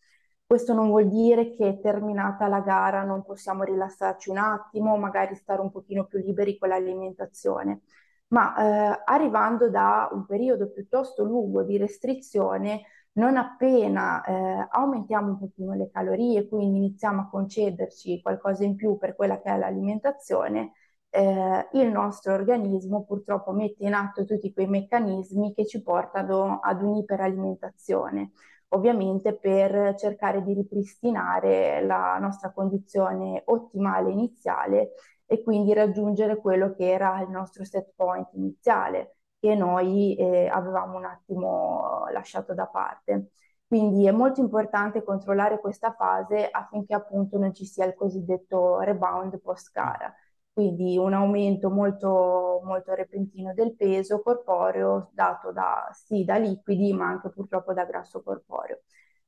[0.45, 5.62] Questo non vuol dire che terminata la gara non possiamo rilassarci un attimo, magari stare
[5.62, 7.82] un pochino più liberi con l'alimentazione,
[8.27, 8.56] ma
[8.97, 12.82] eh, arrivando da un periodo piuttosto lungo di restrizione,
[13.13, 18.97] non appena eh, aumentiamo un pochino le calorie, quindi iniziamo a concederci qualcosa in più
[18.97, 20.73] per quella che è l'alimentazione,
[21.12, 26.82] eh, il nostro organismo purtroppo mette in atto tutti quei meccanismi che ci portano ad
[26.82, 28.32] un'iperalimentazione,
[28.69, 34.93] ovviamente per cercare di ripristinare la nostra condizione ottimale iniziale
[35.26, 40.97] e quindi raggiungere quello che era il nostro set point iniziale che noi eh, avevamo
[40.97, 43.32] un attimo lasciato da parte.
[43.67, 49.39] Quindi è molto importante controllare questa fase affinché appunto non ci sia il cosiddetto rebound
[49.41, 50.13] post gara
[50.53, 57.07] quindi un aumento molto, molto repentino del peso corporeo dato da, sì, da liquidi ma
[57.07, 58.81] anche purtroppo da grasso corporeo.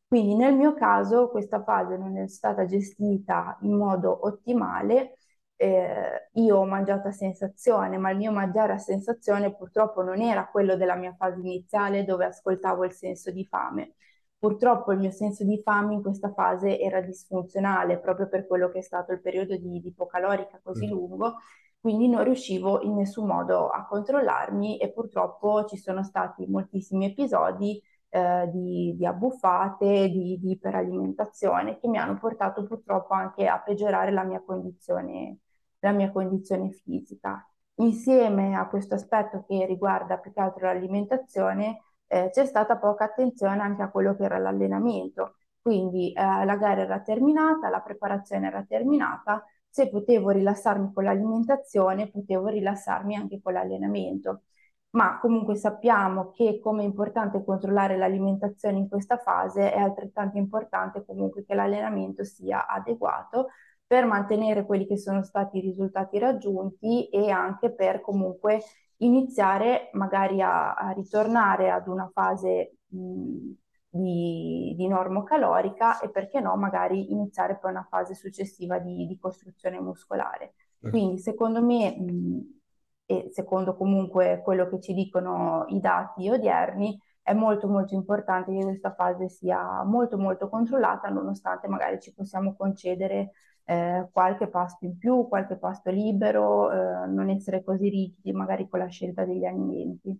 [0.07, 5.17] Quindi nel mio caso questa fase non è stata gestita in modo ottimale
[5.55, 10.47] eh, io ho mangiato a sensazione, ma il mio mangiare a sensazione purtroppo non era
[10.47, 13.95] quello della mia fase iniziale dove ascoltavo il senso di fame.
[14.43, 18.79] Purtroppo il mio senso di fame in questa fase era disfunzionale proprio per quello che
[18.79, 20.89] è stato il periodo di, di ipocalorica così mm.
[20.89, 21.35] lungo,
[21.79, 27.81] quindi non riuscivo in nessun modo a controllarmi e purtroppo ci sono stati moltissimi episodi
[28.09, 34.11] eh, di, di, abbuffate, di, di iperalimentazione che mi hanno portato purtroppo anche a peggiorare
[34.11, 35.37] la mia condizione,
[35.79, 37.49] la mia condizione fisica.
[37.75, 41.79] Insieme a questo aspetto che riguarda più che altro l'alimentazione,
[42.13, 45.37] eh, c'è stata poca attenzione anche a quello che era l'allenamento.
[45.61, 52.11] Quindi eh, la gara era terminata, la preparazione era terminata, se potevo rilassarmi con l'alimentazione,
[52.11, 54.43] potevo rilassarmi anche con l'allenamento.
[54.91, 61.03] Ma comunque sappiamo che come è importante controllare l'alimentazione in questa fase, è altrettanto importante
[61.03, 63.47] comunque che l'allenamento sia adeguato
[63.87, 68.61] per mantenere quelli che sono stati i risultati raggiunti e anche per comunque
[69.05, 73.51] iniziare magari a, a ritornare ad una fase mh,
[73.89, 79.79] di, di normocalorica e perché no magari iniziare poi una fase successiva di, di costruzione
[79.79, 80.55] muscolare.
[80.79, 80.89] Ecco.
[80.89, 82.59] Quindi secondo me, mh,
[83.05, 88.63] e secondo comunque quello che ci dicono i dati odierni, è molto molto importante che
[88.63, 93.31] questa fase sia molto molto controllata nonostante magari ci possiamo concedere
[93.65, 98.79] eh, qualche pasto in più, qualche pasto libero, eh, non essere così rigidi magari con
[98.79, 100.17] la scelta degli alimenti.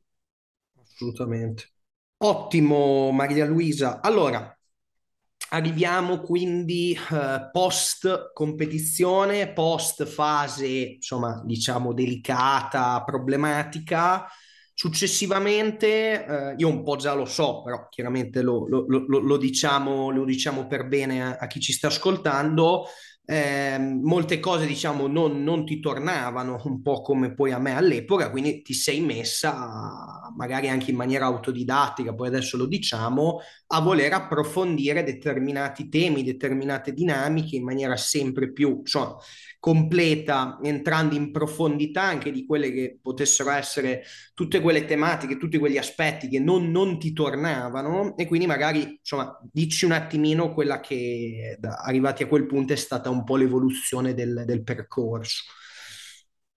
[0.80, 1.70] Assolutamente.
[2.18, 4.02] Ottimo Maria Luisa.
[4.02, 4.56] Allora,
[5.50, 14.28] arriviamo quindi eh, post competizione, post fase, insomma, diciamo delicata, problematica.
[14.76, 20.12] Successivamente, eh, io un po' già lo so, però chiaramente lo, lo, lo, lo diciamo,
[20.26, 22.86] diciamo, per bene a, a chi ci sta ascoltando,
[23.26, 28.30] eh, molte cose diciamo non, non, ti tornavano un po' come poi a me all'epoca,
[28.30, 34.12] quindi ti sei messa magari anche in maniera autodidattica, poi adesso lo diciamo, a voler
[34.14, 39.16] approfondire determinati temi, determinate dinamiche in maniera sempre più insomma,
[39.64, 45.78] completa, entrando in profondità anche di quelle che potessero essere tutte quelle tematiche, tutti quegli
[45.78, 51.58] aspetti che non, non ti tornavano e quindi magari insomma dici un attimino quella che
[51.62, 55.44] arrivati a quel punto è stata un po' l'evoluzione del, del percorso.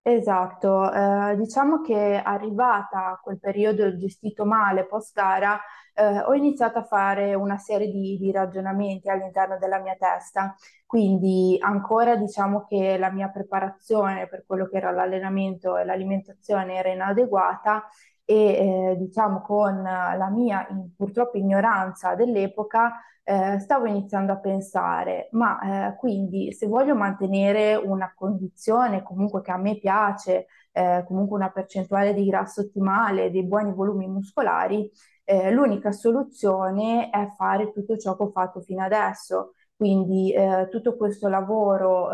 [0.09, 5.61] Esatto, eh, diciamo che arrivata a quel periodo gestito male post gara,
[5.95, 10.55] eh, ho iniziato a fare una serie di, di, ragionamenti all'interno della mia testa,
[10.87, 16.91] quindi ancora diciamo che la mia preparazione per quello che era l'allenamento e l'alimentazione era
[16.91, 17.89] inadeguata
[18.27, 25.29] e eh, diciamo con la mia in, purtroppo ignoranza dell'epoca eh, stavo iniziando a pensare,
[25.33, 31.37] ma eh, quindi se voglio mantenere una condizione comunque che a me piace, eh, comunque
[31.37, 34.91] una percentuale di grasso ottimale, dei buoni volumi muscolari,
[35.25, 39.55] eh, l'unica soluzione è fare tutto ciò che ho fatto fino adesso.
[39.75, 42.11] Quindi eh, tutto questo lavoro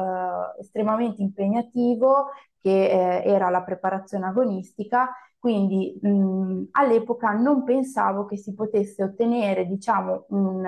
[0.56, 5.10] eh, estremamente impegnativo che eh, era la preparazione agonistica,
[5.42, 10.64] quindi mh, all'epoca non pensavo che si potesse ottenere, diciamo, un,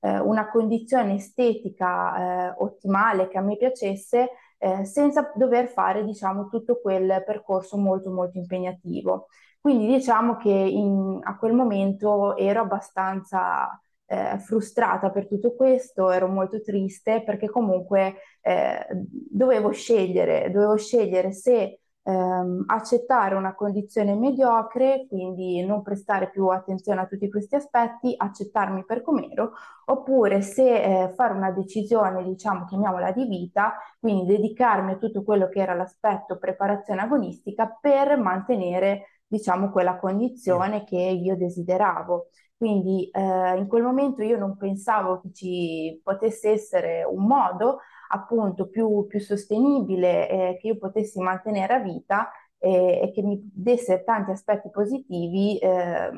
[0.00, 6.48] eh, una condizione estetica eh, ottimale che a me piacesse eh, senza dover fare, diciamo,
[6.48, 9.28] tutto quel percorso molto molto impegnativo.
[9.60, 16.26] Quindi diciamo che in, a quel momento ero abbastanza eh, frustrata per tutto questo, ero
[16.26, 25.06] molto triste perché comunque eh, dovevo scegliere, dovevo scegliere se ehm, accettare una condizione mediocre,
[25.08, 29.52] quindi non prestare più attenzione a tutti questi aspetti, accettarmi per com'ero,
[29.86, 35.48] oppure se eh, fare una decisione, diciamo, chiamiamola di vita, quindi dedicarmi a tutto quello
[35.48, 42.28] che era l'aspetto preparazione agonistica per mantenere diciamo, quella condizione che io desideravo.
[42.56, 47.78] Quindi eh, in quel momento io non pensavo che ci potesse essere un modo
[48.12, 53.40] appunto più, più sostenibile eh, che io potessi mantenere a vita eh, e che mi
[53.52, 56.10] desse tanti aspetti positivi eh,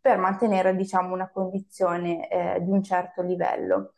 [0.00, 3.94] per mantenere diciamo una condizione eh, di un certo livello.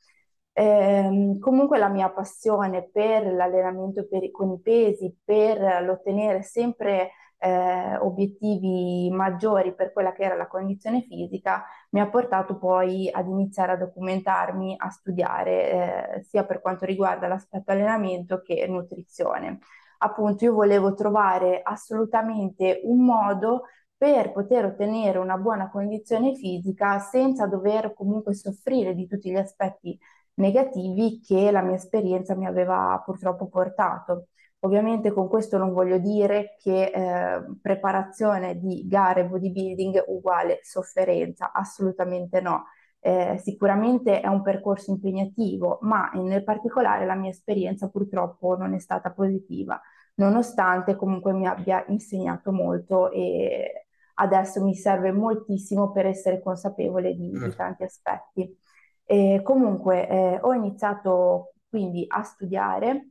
[0.53, 7.97] Eh, comunque la mia passione per l'allenamento per, con i pesi, per l'ottenere sempre eh,
[7.99, 13.73] obiettivi maggiori per quella che era la condizione fisica, mi ha portato poi ad iniziare
[13.73, 19.59] a documentarmi, a studiare, eh, sia per quanto riguarda l'aspetto allenamento che nutrizione.
[19.99, 23.63] Appunto, io volevo trovare assolutamente un modo
[23.97, 29.99] per poter ottenere una buona condizione fisica senza dover comunque soffrire di tutti gli aspetti
[30.35, 34.29] negativi che la mia esperienza mi aveva purtroppo portato
[34.65, 42.41] Ovviamente con questo non voglio dire che eh, preparazione di gare bodybuilding uguale sofferenza, assolutamente
[42.41, 42.65] no.
[42.99, 48.79] Eh, sicuramente è un percorso impegnativo, ma nel particolare la mia esperienza purtroppo non è
[48.79, 49.79] stata positiva,
[50.15, 57.31] nonostante comunque mi abbia insegnato molto e adesso mi serve moltissimo per essere consapevole di,
[57.31, 58.59] di tanti aspetti.
[59.05, 63.11] E comunque eh, ho iniziato quindi a studiare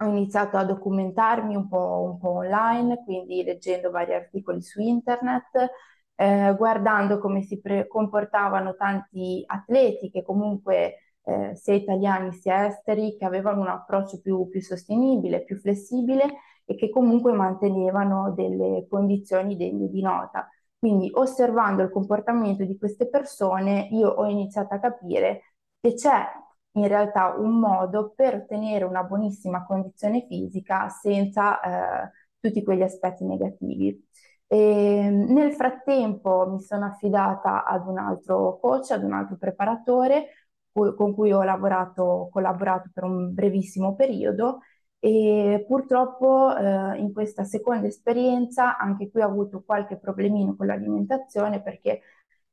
[0.00, 5.70] ho iniziato a documentarmi un po', un po online, quindi leggendo vari articoli su internet,
[6.14, 13.16] eh, guardando come si pre- comportavano tanti atleti che comunque eh, sia italiani sia esteri,
[13.16, 16.24] che avevano un approccio più, più sostenibile, più flessibile
[16.64, 20.48] e che comunque mantenevano delle condizioni degne di nota.
[20.78, 26.24] Quindi osservando il comportamento di queste persone, io ho iniziato a capire che c'è
[26.72, 31.60] in realtà un modo per ottenere una buonissima condizione fisica senza
[32.06, 34.08] eh, tutti quegli aspetti negativi.
[34.46, 40.28] E nel frattempo mi sono affidata ad un altro coach, ad un altro preparatore
[40.72, 44.60] con cui ho lavorato, collaborato per un brevissimo periodo
[44.98, 51.62] e purtroppo eh, in questa seconda esperienza anche qui ho avuto qualche problemino con l'alimentazione
[51.62, 52.02] perché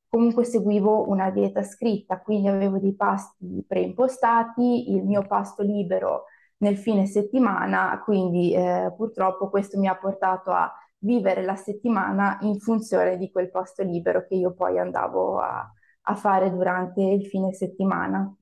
[0.10, 6.26] comunque seguivo una dieta scritta, quindi avevo dei pasti preimpostati, il mio pasto libero
[6.58, 12.60] nel fine settimana, quindi eh, purtroppo questo mi ha portato a vivere la settimana in
[12.60, 17.54] funzione di quel pasto libero che io poi andavo a, a fare durante il fine
[17.54, 18.34] settimana.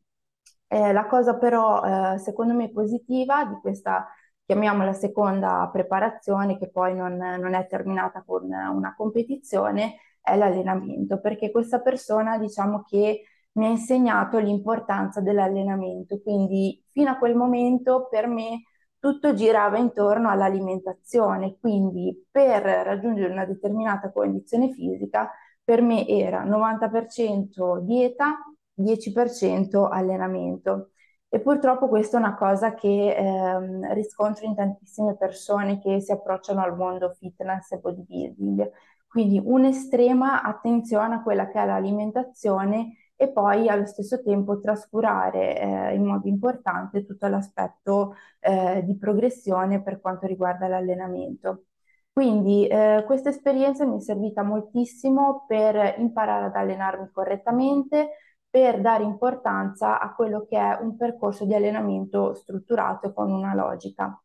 [0.67, 4.07] Eh, la cosa però eh, secondo me positiva di questa,
[4.45, 9.95] chiamiamola seconda preparazione, che poi non, non è terminata con una competizione,
[10.25, 13.23] è l'allenamento, perché questa persona diciamo che
[13.53, 18.63] mi ha insegnato l'importanza dell'allenamento, quindi fino a quel momento per me
[18.99, 25.31] tutto girava intorno all'alimentazione, quindi per raggiungere una determinata condizione fisica
[25.63, 28.35] per me era 90% dieta,
[28.73, 30.91] 10% allenamento.
[31.29, 36.61] E purtroppo questa è una cosa che ehm, riscontro in tantissime persone che si approcciano
[36.63, 38.71] al mondo fitness e bodybuilding.
[39.15, 45.95] Quindi un'estrema attenzione a quella che è l'alimentazione e poi allo stesso tempo trascurare eh,
[45.95, 51.67] in modo importante tutto l'aspetto eh, di progressione per quanto riguarda l'allenamento.
[52.11, 58.17] Quindi eh, questa esperienza mi è servita moltissimo per imparare ad allenarmi correttamente,
[58.49, 64.19] per dare importanza a quello che è un percorso di allenamento strutturato con una logica.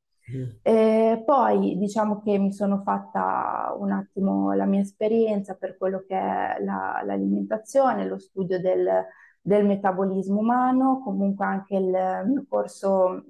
[1.25, 6.63] Poi diciamo che mi sono fatta un attimo la mia esperienza per quello che è
[6.63, 8.89] la, l'alimentazione, lo studio del,
[9.41, 13.25] del, metabolismo umano, comunque anche il mio corso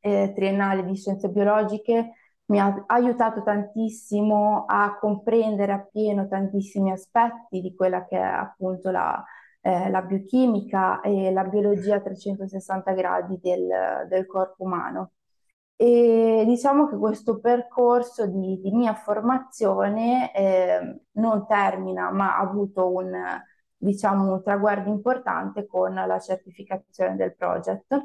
[0.00, 2.12] eh, triennale di scienze biologiche
[2.50, 9.22] mi ha aiutato tantissimo a comprendere appieno tantissimi aspetti di quella che è appunto la,
[9.60, 15.12] eh, la biochimica e la biologia a 360 gradi del, del corpo umano.
[15.82, 22.92] E diciamo che questo percorso di, di mia formazione eh, non termina, ma ha avuto
[22.92, 23.10] un,
[23.78, 27.96] diciamo, un traguardo importante con la certificazione del project,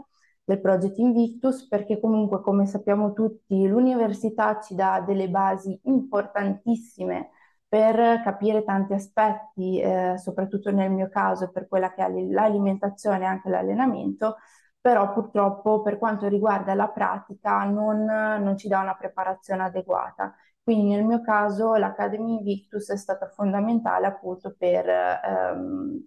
[0.46, 7.32] del project Invictus, perché comunque, come sappiamo tutti, l'università ci dà delle basi importantissime
[7.68, 13.26] per capire tanti aspetti, eh, soprattutto nel mio caso per quella che è l'alimentazione e
[13.26, 14.38] anche l'allenamento,
[14.86, 20.36] però purtroppo per quanto riguarda la pratica non, non ci dà una preparazione adeguata.
[20.62, 26.06] Quindi nel mio caso l'Academy Invictus è stata fondamentale appunto per ehm,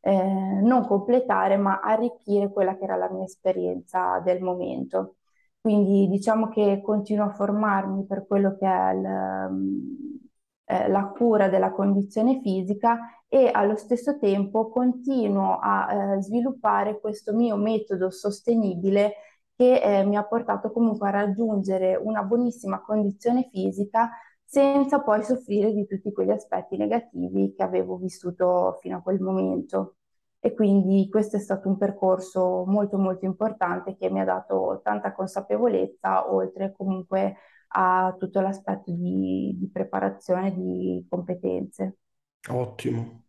[0.00, 5.16] eh, non completare ma arricchire quella che era la mia esperienza del momento.
[5.58, 9.04] Quindi diciamo che continuo a formarmi per quello che è il,
[10.68, 17.34] eh, la cura della condizione fisica e allo stesso tempo continuo a eh, sviluppare questo
[17.34, 19.14] mio metodo sostenibile
[19.56, 24.10] che eh, mi ha portato comunque a raggiungere una buonissima condizione fisica
[24.44, 29.96] senza poi soffrire di tutti quegli aspetti negativi che avevo vissuto fino a quel momento.
[30.40, 35.12] E quindi questo è stato un percorso molto molto importante che mi ha dato tanta
[35.12, 37.36] consapevolezza, oltre comunque
[37.68, 41.98] a tutto l'aspetto di, di preparazione di competenze.
[42.48, 43.24] Ottimo.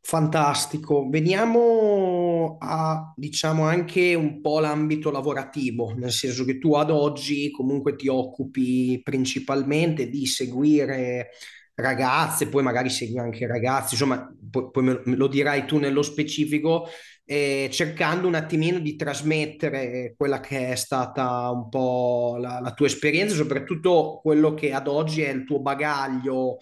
[0.00, 1.08] Fantastico.
[1.08, 7.96] Veniamo a, diciamo, anche un po' l'ambito lavorativo, nel senso che tu ad oggi comunque
[7.96, 11.30] ti occupi principalmente di seguire
[11.74, 16.86] ragazze, poi magari segui anche ragazzi, insomma, poi, poi me lo dirai tu nello specifico,
[17.26, 22.86] eh, cercando un attimino di trasmettere quella che è stata un po' la, la tua
[22.86, 26.58] esperienza, soprattutto quello che ad oggi è il tuo bagaglio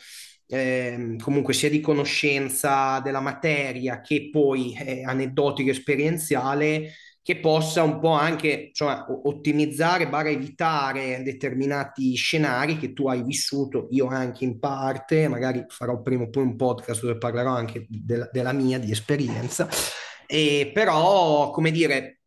[0.47, 6.93] eh, comunque sia di conoscenza della materia che poi eh, aneddotico esperienziale
[7.23, 13.89] che possa un po' anche insomma, ottimizzare, barra evitare determinati scenari che tu hai vissuto,
[13.93, 18.29] io anche in parte, magari farò prima o poi un podcast dove parlerò anche della,
[18.31, 19.67] della mia, di esperienza,
[20.27, 22.21] e però, come dire,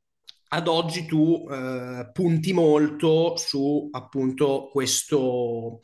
[0.49, 5.81] ad oggi tu eh, punti molto su appunto questo,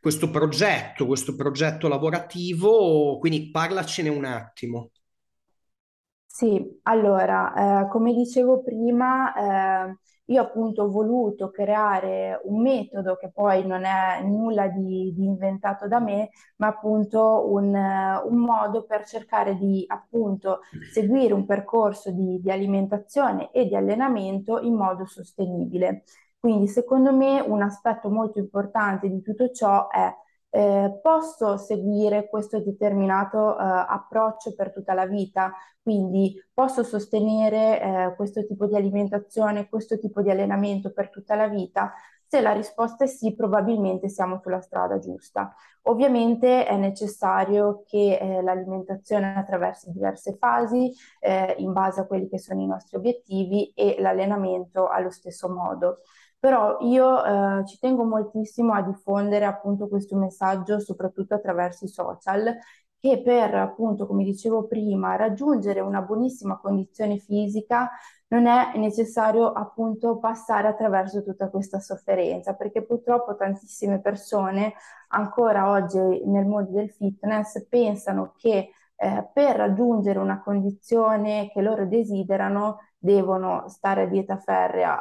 [0.00, 4.90] questo progetto, questo progetto lavorativo, quindi parlacene un attimo.
[6.38, 13.28] Sì, allora, eh, come dicevo prima, eh, io appunto ho voluto creare un metodo che
[13.32, 19.04] poi non è nulla di, di inventato da me, ma appunto un, un, modo per
[19.04, 20.60] cercare di appunto
[20.92, 26.04] seguire un percorso di, di alimentazione e di allenamento in modo sostenibile.
[26.38, 30.08] Quindi secondo me un aspetto molto importante di tutto ciò è
[30.50, 38.14] eh, posso seguire questo determinato eh, approccio per tutta la vita, quindi posso sostenere eh,
[38.16, 41.92] questo tipo di alimentazione, questo tipo di allenamento per tutta la vita?
[42.26, 45.54] Se la risposta è sì, probabilmente siamo sulla strada giusta.
[45.84, 52.38] Ovviamente è necessario che eh, l'alimentazione attraversi diverse fasi eh, in base a quelli che
[52.38, 56.00] sono i nostri obiettivi e l'allenamento allo stesso modo.
[56.38, 62.56] Però io eh, ci tengo moltissimo a diffondere appunto questo messaggio, soprattutto attraverso i social,
[63.00, 67.90] che per appunto, come dicevo prima, raggiungere una buonissima condizione fisica
[68.28, 74.74] non è necessario appunto passare attraverso tutta questa sofferenza, perché purtroppo tantissime persone
[75.08, 81.86] ancora oggi nel mondo del fitness pensano che eh, per raggiungere una condizione che loro
[81.86, 85.00] desiderano devono stare a dieta ferrea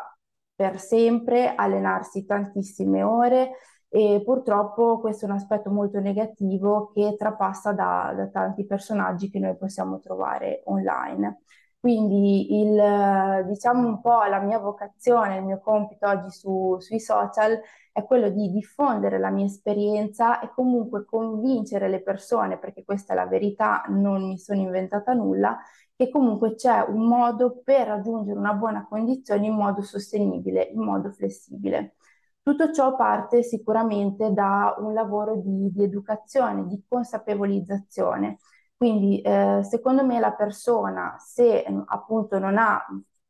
[0.57, 3.51] per sempre, allenarsi tantissime ore
[3.89, 9.37] e purtroppo questo è un aspetto molto negativo che trapassa da, da tanti personaggi che
[9.37, 11.41] noi possiamo trovare online.
[11.79, 17.61] Quindi il, diciamo un po' la mia vocazione, il mio compito oggi su, sui social
[17.93, 23.15] è quello di diffondere la mia esperienza e comunque convincere le persone, perché questa è
[23.15, 25.57] la verità, non mi sono inventata nulla,
[25.97, 31.11] che comunque c'è un modo per raggiungere una buona condizione in modo sostenibile, in modo
[31.11, 31.95] flessibile.
[32.43, 38.37] Tutto ciò parte sicuramente da un lavoro di, di educazione, di consapevolizzazione.
[38.77, 42.79] Quindi eh, secondo me la persona, se appunto non ha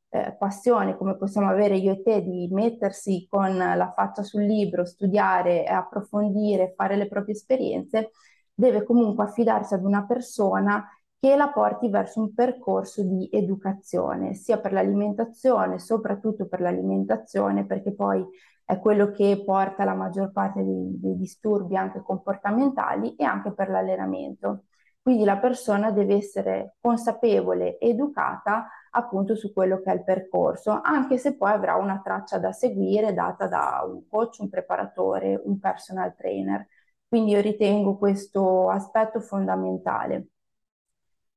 [0.10, 4.86] eh, passione come possiamo avere io e te di mettersi con la faccia sul libro,
[4.86, 8.12] studiare, approfondire, fare le proprie esperienze,
[8.54, 10.86] deve comunque affidarsi ad una persona
[11.20, 17.94] che la porti verso un percorso di educazione, sia per l'alimentazione, soprattutto per l'alimentazione, perché
[17.94, 18.24] poi
[18.66, 23.70] è quello che porta la maggior parte dei, dei disturbi anche comportamentali e anche per
[23.70, 24.66] l'allenamento.
[25.02, 31.18] Quindi la persona deve essere consapevole, educata appunto su quello che è il percorso, anche
[31.18, 36.14] se poi avrà una traccia da seguire data da un coach, un preparatore, un personal
[36.14, 36.68] trainer.
[37.08, 40.28] Quindi io ritengo questo aspetto fondamentale.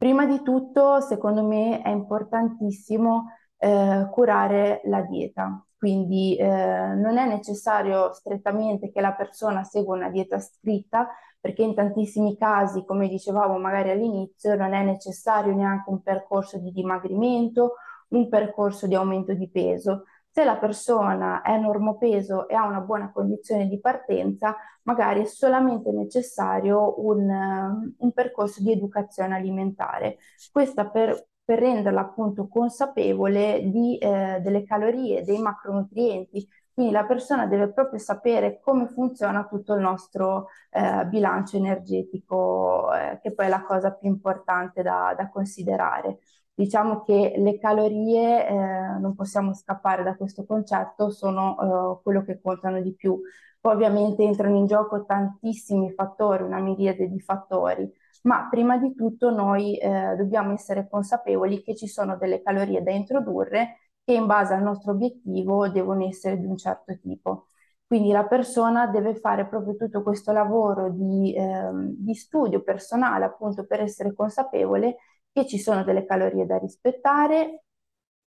[0.01, 5.63] Prima di tutto, secondo me, è importantissimo eh, curare la dieta.
[5.77, 11.07] Quindi eh, non è necessario strettamente che la persona segua una dieta scritta,
[11.39, 16.71] perché in tantissimi casi, come dicevamo magari all'inizio, non è necessario neanche un percorso di
[16.73, 17.75] dimagrimento,
[18.09, 20.05] un percorso di aumento di peso.
[20.33, 24.55] Se la persona è normopeso e ha una buona condizione di partenza,
[24.85, 30.19] magari è solamente necessario un, un percorso di educazione alimentare.
[30.53, 36.49] Questa per, per renderla appunto consapevole di, eh, delle calorie, dei macronutrienti.
[36.73, 43.19] Quindi la persona deve proprio sapere come funziona tutto il nostro eh, bilancio energetico, eh,
[43.21, 46.21] che poi è la cosa più importante da, da considerare.
[46.61, 48.55] Diciamo che le calorie, eh,
[49.01, 53.19] non possiamo scappare da questo concetto, sono eh, quello che contano di più.
[53.59, 57.91] Poi ovviamente entrano in gioco tantissimi fattori, una miriade di fattori,
[58.25, 62.91] ma prima di tutto noi eh, dobbiamo essere consapevoli che ci sono delle calorie da
[62.93, 67.47] introdurre che in base al nostro obiettivo devono essere di un certo tipo.
[67.87, 73.65] Quindi la persona deve fare proprio tutto questo lavoro di, eh, di studio personale appunto
[73.67, 74.97] per essere consapevole
[75.33, 77.65] che ci sono delle calorie da rispettare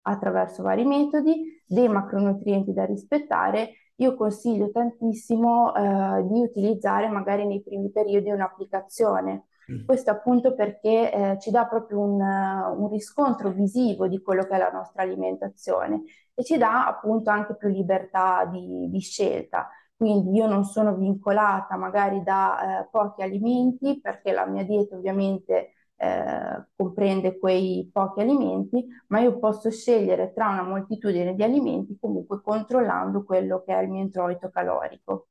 [0.03, 7.61] attraverso vari metodi, dei macronutrienti da rispettare io consiglio tantissimo eh, di utilizzare magari nei
[7.61, 9.45] primi periodi un'applicazione.
[9.71, 9.85] Mm.
[9.85, 14.57] Questo appunto perché eh, ci dà proprio un, un, riscontro visivo di quello che è
[14.57, 16.01] la nostra alimentazione
[16.33, 19.69] e ci dà appunto anche più libertà di, di scelta.
[19.95, 25.73] Quindi io non sono vincolata magari da eh, pochi alimenti perché la mia dieta ovviamente
[26.01, 32.41] eh, comprende quei pochi alimenti, ma io posso scegliere tra una moltitudine di alimenti comunque
[32.41, 35.27] controllando quello che è il mio introito calorico.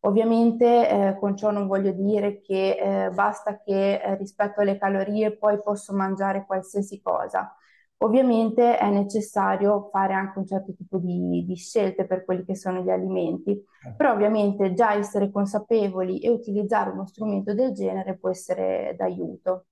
[0.00, 5.36] Ovviamente eh, con ciò non voglio dire che eh, basta che eh, rispetto alle calorie
[5.36, 7.54] poi posso mangiare qualsiasi cosa.
[7.98, 12.80] Ovviamente è necessario fare anche un certo tipo di, di scelte per quelli che sono
[12.82, 13.58] gli alimenti,
[13.96, 19.66] però ovviamente già essere consapevoli e utilizzare uno strumento del genere può essere d'aiuto.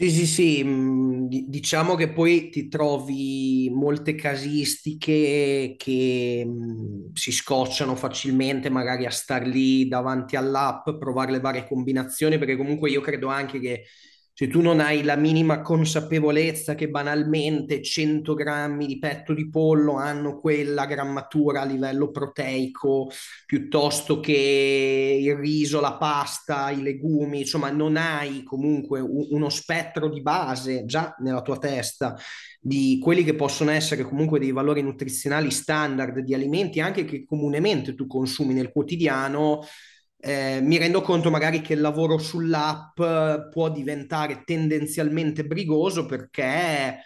[0.00, 7.96] Sì, sì, sì, mm, diciamo che poi ti trovi molte casistiche che mm, si scocciano
[7.96, 13.26] facilmente magari a star lì davanti all'app, provare le varie combinazioni, perché comunque io credo
[13.26, 13.86] anche che
[14.38, 19.94] se tu non hai la minima consapevolezza che banalmente 100 grammi di petto di pollo
[19.94, 23.10] hanno quella grammatura a livello proteico
[23.44, 30.22] piuttosto che il riso, la pasta, i legumi, insomma non hai comunque uno spettro di
[30.22, 32.16] base già nella tua testa
[32.60, 37.96] di quelli che possono essere comunque dei valori nutrizionali standard di alimenti anche che comunemente
[37.96, 39.64] tu consumi nel quotidiano
[40.20, 43.00] eh, mi rendo conto magari che il lavoro sull'app
[43.52, 47.02] può diventare tendenzialmente brigoso perché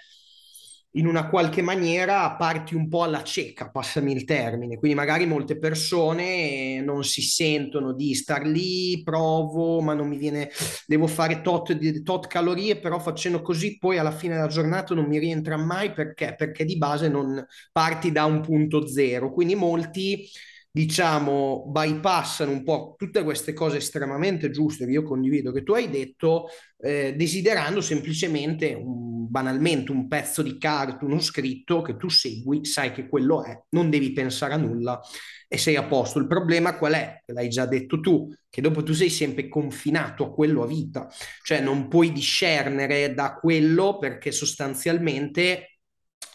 [0.94, 4.76] in una qualche maniera parti un po' alla cieca, passami il termine.
[4.76, 10.50] Quindi magari molte persone non si sentono di star lì, provo, ma non mi viene,
[10.86, 15.18] devo fare tot, tot calorie, però facendo così poi alla fine della giornata non mi
[15.18, 16.34] rientra mai perché?
[16.36, 17.42] Perché di base non
[17.72, 19.32] parti da un punto zero.
[19.32, 20.28] Quindi molti
[20.74, 25.90] diciamo, bypassano un po' tutte queste cose estremamente giuste che io condivido, che tu hai
[25.90, 26.46] detto,
[26.78, 32.92] eh, desiderando semplicemente un, banalmente un pezzo di carta, uno scritto che tu segui, sai
[32.92, 34.98] che quello è, non devi pensare a nulla
[35.46, 36.18] e sei a posto.
[36.18, 37.22] Il problema qual è?
[37.26, 41.06] L'hai già detto tu, che dopo tu sei sempre confinato a quello a vita,
[41.42, 45.80] cioè non puoi discernere da quello perché sostanzialmente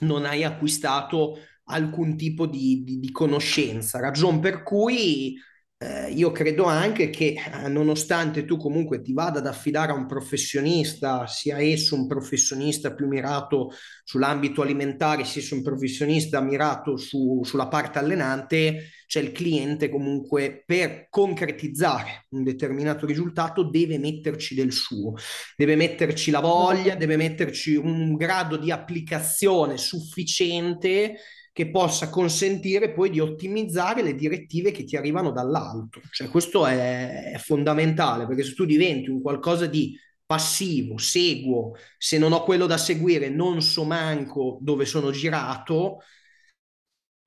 [0.01, 5.35] non hai acquistato alcun tipo di, di, di conoscenza, ragion per cui
[5.79, 10.07] eh, io credo anche che eh, nonostante tu comunque ti vada ad affidare a un
[10.07, 13.71] professionista, sia esso un professionista più mirato
[14.03, 20.63] sull'ambito alimentare, sia esso un professionista mirato su, sulla parte allenante, c'è il cliente comunque
[20.65, 25.13] per concretizzare un determinato risultato deve metterci del suo,
[25.55, 31.17] deve metterci la voglia, deve metterci un grado di applicazione sufficiente
[31.57, 36.01] che possa consentire poi di ottimizzare le direttive che ti arrivano dall'alto.
[36.11, 42.19] Cioè, questo è, è fondamentale perché se tu diventi un qualcosa di passivo, seguo, se
[42.19, 46.03] non ho quello da seguire non so manco dove sono girato,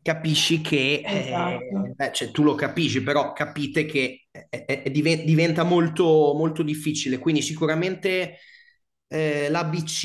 [0.00, 1.94] capisci che, eh, esatto.
[1.96, 7.18] eh, cioè, tu lo capisci, però capite che è, è, diventa molto, molto difficile.
[7.18, 8.36] Quindi sicuramente
[9.12, 10.04] eh, l'ABC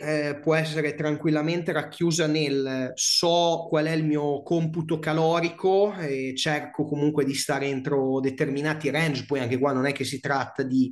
[0.00, 6.84] eh, può essere tranquillamente racchiusa nel so qual è il mio computo calorico e cerco
[6.84, 10.90] comunque di stare entro determinati range, poi anche qua non è che si tratta di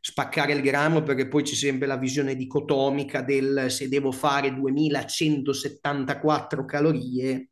[0.00, 6.64] spaccare il grammo perché poi c'è sempre la visione dicotomica del se devo fare 2174
[6.64, 7.48] calorie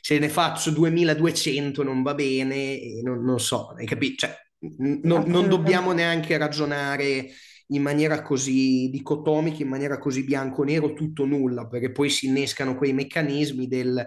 [0.00, 4.36] se ne faccio 2200 non va bene non, non so hai capito cioè,
[4.78, 7.28] n- non dobbiamo neanche ragionare
[7.68, 12.92] in maniera così dicotomica, in maniera così bianco-nero, tutto nulla, perché poi si innescano quei
[12.92, 14.06] meccanismi del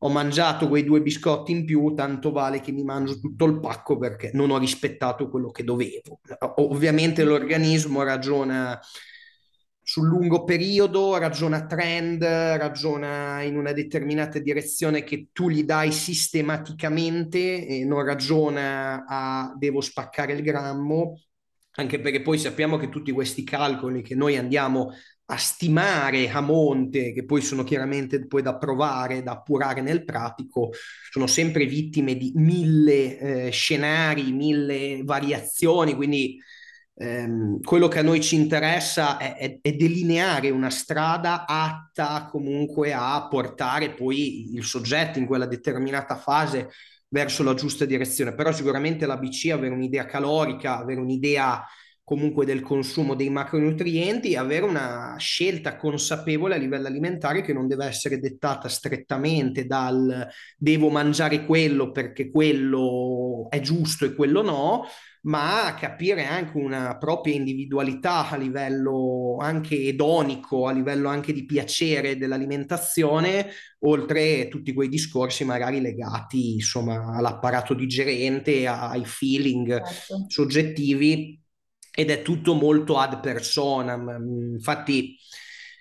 [0.00, 3.98] ho mangiato quei due biscotti in più, tanto vale che mi mangio tutto il pacco
[3.98, 6.20] perché non ho rispettato quello che dovevo.
[6.56, 8.78] Ovviamente l'organismo ragiona
[9.82, 17.66] sul lungo periodo, ragiona trend, ragiona in una determinata direzione che tu gli dai sistematicamente
[17.66, 21.18] e non ragiona a devo spaccare il grammo
[21.78, 24.92] anche perché poi sappiamo che tutti questi calcoli che noi andiamo
[25.30, 30.70] a stimare a monte, che poi sono chiaramente poi da provare, da appurare nel pratico,
[31.10, 36.40] sono sempre vittime di mille eh, scenari, mille variazioni, quindi
[36.94, 42.92] ehm, quello che a noi ci interessa è, è, è, delineare una strada atta comunque
[42.92, 46.70] a portare poi il soggetto in quella determinata fase
[47.08, 51.64] verso la giusta direzione, però sicuramente l'ABC avere un'idea calorica, avere un'idea
[52.08, 57.68] comunque del consumo dei macronutrienti e avere una scelta consapevole a livello alimentare che non
[57.68, 64.84] deve essere dettata strettamente dal devo mangiare quello perché quello è giusto e quello no,
[65.22, 72.16] ma capire anche una propria individualità a livello anche edonico, a livello anche di piacere
[72.16, 73.48] dell'alimentazione,
[73.80, 80.24] oltre a tutti quei discorsi magari legati insomma all'apparato digerente, ai feeling certo.
[80.28, 81.40] soggettivi
[81.94, 84.52] ed è tutto molto ad personam.
[84.54, 85.16] Infatti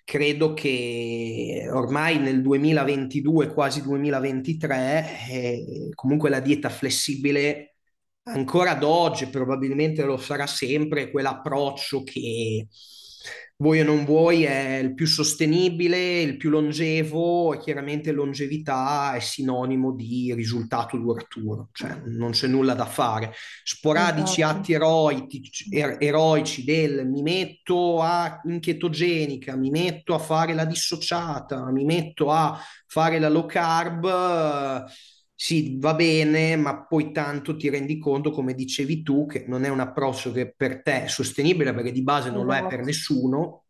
[0.03, 7.76] credo che ormai nel 2022, quasi 2023, eh, comunque la dieta flessibile
[8.27, 12.67] ancora ad oggi probabilmente lo sarà sempre quell'approccio che
[13.59, 19.19] vuoi o non vuoi è il più sostenibile, il più longevo e chiaramente longevità è
[19.19, 23.33] sinonimo di risultato duraturo, cioè non c'è nulla da fare.
[23.63, 24.59] Sporadici esatto.
[24.59, 30.65] atti eroici, er, eroici del mi metto a, in chetogenica, mi metto a fare la
[30.65, 34.85] dissociata, mi metto a fare la low carb
[35.39, 39.69] sì, va bene, ma poi tanto ti rendi conto, come dicevi tu, che non è
[39.69, 42.51] un approccio che per te è sostenibile, perché di base non esatto.
[42.51, 42.85] lo è per esatto.
[42.85, 43.63] nessuno.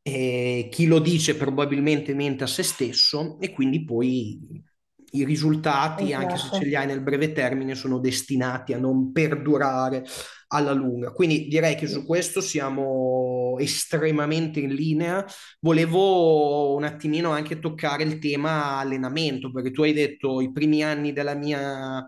[0.00, 4.62] E chi lo dice probabilmente mente a se stesso e quindi poi
[5.10, 6.22] i risultati, esatto.
[6.22, 10.04] anche se ce li hai nel breve termine, sono destinati a non perdurare
[10.48, 11.12] alla lunga.
[11.12, 15.24] Quindi direi che su questo siamo estremamente in linea.
[15.60, 21.12] Volevo un attimino anche toccare il tema allenamento, perché tu hai detto i primi anni
[21.12, 22.06] della mia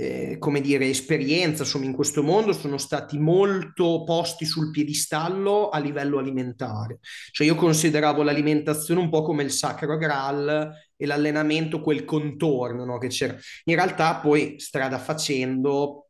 [0.00, 5.78] eh, come dire, esperienza insomma, in questo mondo sono stati molto posti sul piedistallo a
[5.78, 7.00] livello alimentare.
[7.30, 12.98] Cioè io consideravo l'alimentazione un po' come il sacro graal e l'allenamento quel contorno no,
[12.98, 13.36] che c'era.
[13.64, 16.09] In realtà poi strada facendo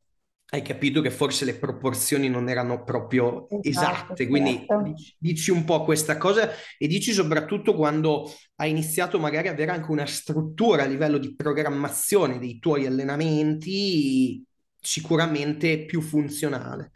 [0.51, 4.77] hai capito che forse le proporzioni non erano proprio esatto, esatte, quindi certo.
[4.77, 9.71] dici, dici, un po' questa cosa e dici soprattutto quando hai iniziato magari ad avere
[9.73, 14.43] anche una struttura a livello di programmazione dei tuoi allenamenti
[14.81, 16.91] sicuramente più funzionale.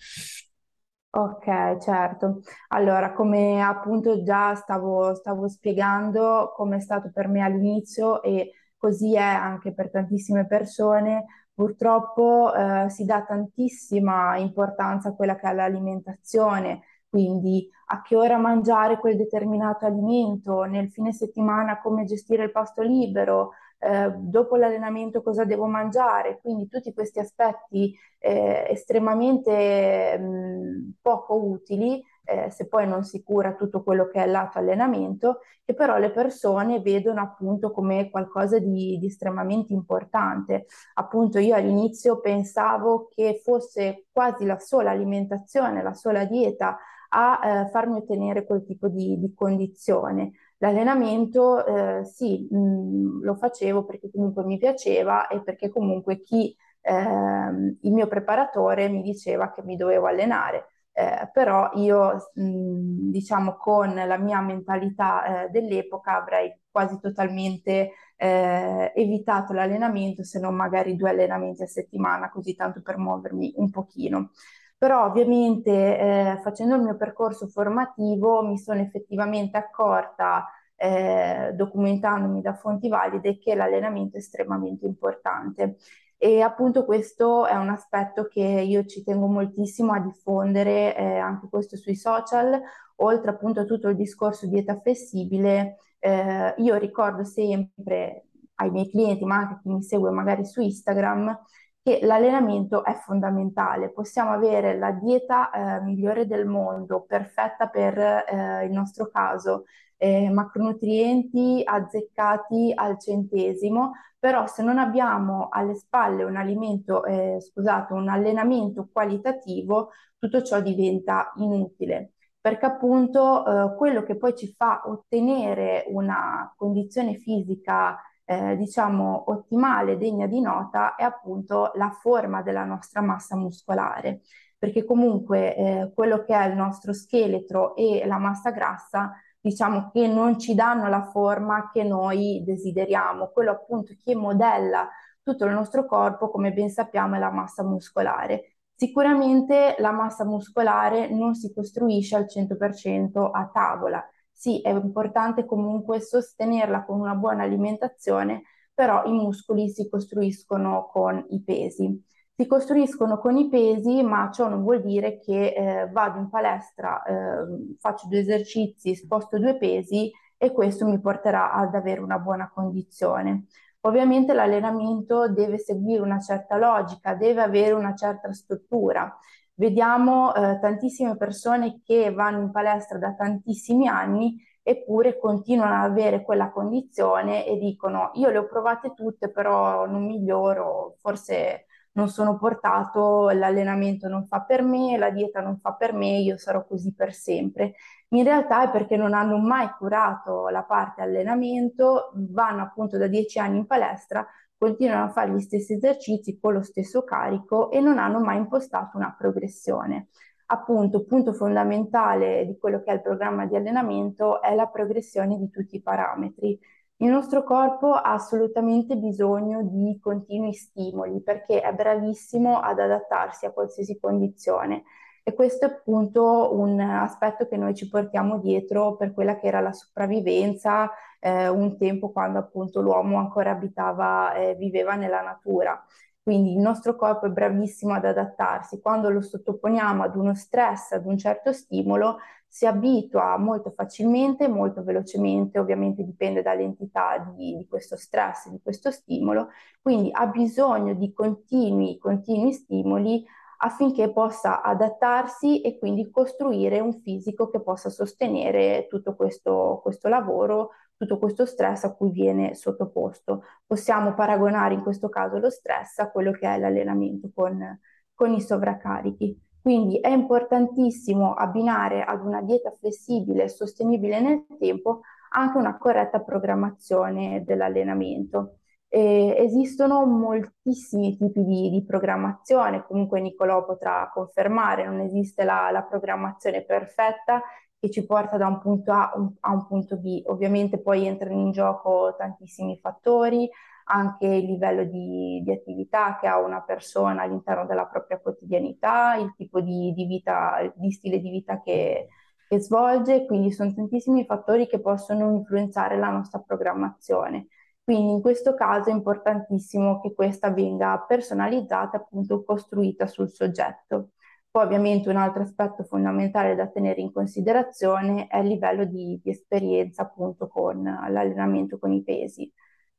[1.16, 2.40] Ok, certo.
[2.68, 9.14] Allora, come appunto già stavo, stavo spiegando, come è stato per me all'inizio e così
[9.14, 11.24] è anche per tantissime persone,
[11.54, 18.36] Purtroppo eh, si dà tantissima importanza a quella che è l'alimentazione, quindi a che ora
[18.38, 25.22] mangiare quel determinato alimento, nel fine settimana come gestire il pasto libero, eh, dopo l'allenamento
[25.22, 32.86] cosa devo mangiare, quindi tutti questi aspetti eh, estremamente mh, poco utili eh, se poi
[32.86, 37.70] non si cura tutto quello che è lato allenamento, che però le persone vedono appunto
[37.70, 40.66] come qualcosa di, di estremamente importante.
[40.94, 46.78] Appunto io all'inizio pensavo che fosse quasi la sola alimentazione, la sola dieta
[47.16, 50.32] a eh, farmi ottenere quel tipo di, di condizione.
[50.58, 56.56] L'allenamento eh, sì, mh, mm, lo facevo perché comunque mi piaceva e perché comunque chi,
[56.80, 63.56] eh, il mio preparatore mi diceva che mi dovevo allenare eh, però io mh, diciamo
[63.56, 70.94] con la mia mentalità eh, dell'epoca avrei quasi totalmente eh, evitato l'allenamento se non magari
[70.96, 74.30] due allenamenti a settimana così tanto per muovermi un pochino.
[74.78, 82.54] Però ovviamente eh, facendo il mio percorso formativo mi sono effettivamente accorta eh, documentandomi da
[82.54, 85.76] fonti valide che l'allenamento è estremamente importante
[86.24, 91.48] e appunto questo è un aspetto che io ci tengo moltissimo a diffondere eh, anche
[91.50, 92.58] questo sui social,
[92.96, 95.76] oltre appunto a tutto il discorso dieta flessibile.
[95.98, 100.62] Eh, io ricordo sempre ai miei clienti, ma anche a chi mi segue magari su
[100.62, 101.38] Instagram,
[101.82, 103.92] che l'allenamento è fondamentale.
[103.92, 109.64] Possiamo avere la dieta eh, migliore del mondo, perfetta per eh, il nostro caso,
[110.04, 117.94] eh, macronutrienti azzeccati al centesimo, però se non abbiamo alle spalle un alimento, eh, scusate,
[117.94, 122.12] un allenamento qualitativo, tutto ciò diventa inutile.
[122.38, 129.96] Perché appunto eh, quello che poi ci fa ottenere una condizione fisica eh, diciamo ottimale,
[129.96, 134.20] degna di nota, è appunto la forma della nostra massa muscolare,
[134.58, 139.12] perché comunque eh, quello che è il nostro scheletro e la massa grassa
[139.44, 144.88] diciamo che non ci danno la forma che noi desideriamo, quello appunto che modella
[145.22, 148.56] tutto il nostro corpo, come ben sappiamo, è la massa muscolare.
[148.74, 154.02] Sicuramente la massa muscolare non si costruisce al 100% a tavola.
[154.32, 161.22] Sì, è importante comunque sostenerla con una buona alimentazione, però i muscoli si costruiscono con
[161.28, 162.02] i pesi.
[162.36, 167.00] Si costruiscono con i pesi, ma ciò non vuol dire che eh, vado in palestra,
[167.04, 172.50] eh, faccio due esercizi, sposto due pesi e questo mi porterà ad avere una buona
[172.52, 173.44] condizione.
[173.82, 179.16] Ovviamente l'allenamento deve seguire una certa logica, deve avere una certa struttura.
[179.54, 186.22] Vediamo eh, tantissime persone che vanno in palestra da tantissimi anni eppure continuano ad avere
[186.24, 192.36] quella condizione e dicono io le ho provate tutte però non miglioro, forse non sono
[192.38, 196.92] portato, l'allenamento non fa per me, la dieta non fa per me, io sarò così
[196.94, 197.74] per sempre.
[198.08, 203.38] In realtà è perché non hanno mai curato la parte allenamento, vanno appunto da dieci
[203.38, 204.26] anni in palestra,
[204.56, 208.96] continuano a fare gli stessi esercizi con lo stesso carico e non hanno mai impostato
[208.96, 210.08] una progressione.
[210.46, 215.48] Appunto, punto fondamentale di quello che è il programma di allenamento è la progressione di
[215.50, 216.58] tutti i parametri.
[216.98, 223.52] Il nostro corpo ha assolutamente bisogno di continui stimoli perché è bravissimo ad adattarsi a
[223.52, 224.84] qualsiasi condizione
[225.22, 229.60] e questo è appunto un aspetto che noi ci portiamo dietro per quella che era
[229.60, 235.82] la sopravvivenza eh, un tempo quando appunto l'uomo ancora abitava, eh, viveva nella natura.
[236.22, 238.80] Quindi il nostro corpo è bravissimo ad adattarsi.
[238.80, 242.18] Quando lo sottoponiamo ad uno stress, ad un certo stimolo,
[242.54, 248.92] si abitua molto facilmente, molto velocemente, ovviamente dipende dall'entità di, di questo stress, di questo
[248.92, 249.48] stimolo,
[249.82, 253.24] quindi ha bisogno di continui, continui stimoli
[253.58, 260.70] affinché possa adattarsi e quindi costruire un fisico che possa sostenere tutto questo, questo lavoro
[260.96, 263.42] tutto questo stress a cui viene sottoposto.
[263.66, 267.80] Possiamo paragonare in questo caso lo stress a quello che è l'allenamento con,
[268.14, 269.43] con i sovraccarichi.
[269.64, 275.00] Quindi è importantissimo abbinare ad una dieta flessibile e sostenibile nel tempo
[275.30, 278.58] anche una corretta programmazione dell'allenamento.
[278.88, 285.82] Eh, esistono moltissimi tipi di, di, programmazione, comunque Nicolò potrà confermare, non esiste la, la
[285.82, 287.40] programmazione perfetta
[287.78, 290.24] che ci porta da un punto A a un punto B.
[290.26, 293.48] Ovviamente poi entrano in gioco tantissimi fattori,
[293.84, 299.34] anche il livello di, di attività che ha una persona all'interno della propria quotidianità, il
[299.36, 302.08] tipo di, di, vita, di stile di vita che,
[302.48, 307.48] che svolge, quindi sono tantissimi fattori che possono influenzare la nostra programmazione.
[307.82, 314.12] Quindi in questo caso è importantissimo che questa venga personalizzata, appunto costruita sul soggetto.
[314.50, 319.30] Poi ovviamente un altro aspetto fondamentale da tenere in considerazione è il livello di, di
[319.30, 322.50] esperienza appunto con l'allenamento con i pesi.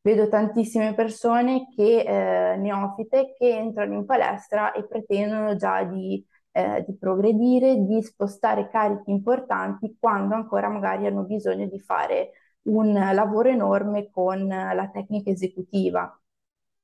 [0.05, 2.01] Vedo tantissime persone che,
[2.53, 8.69] eh, neofite che entrano in palestra e pretendono già di, eh, di progredire, di spostare
[8.69, 12.33] carichi importanti quando ancora magari hanno bisogno di fare
[12.67, 16.15] un lavoro enorme con la tecnica esecutiva.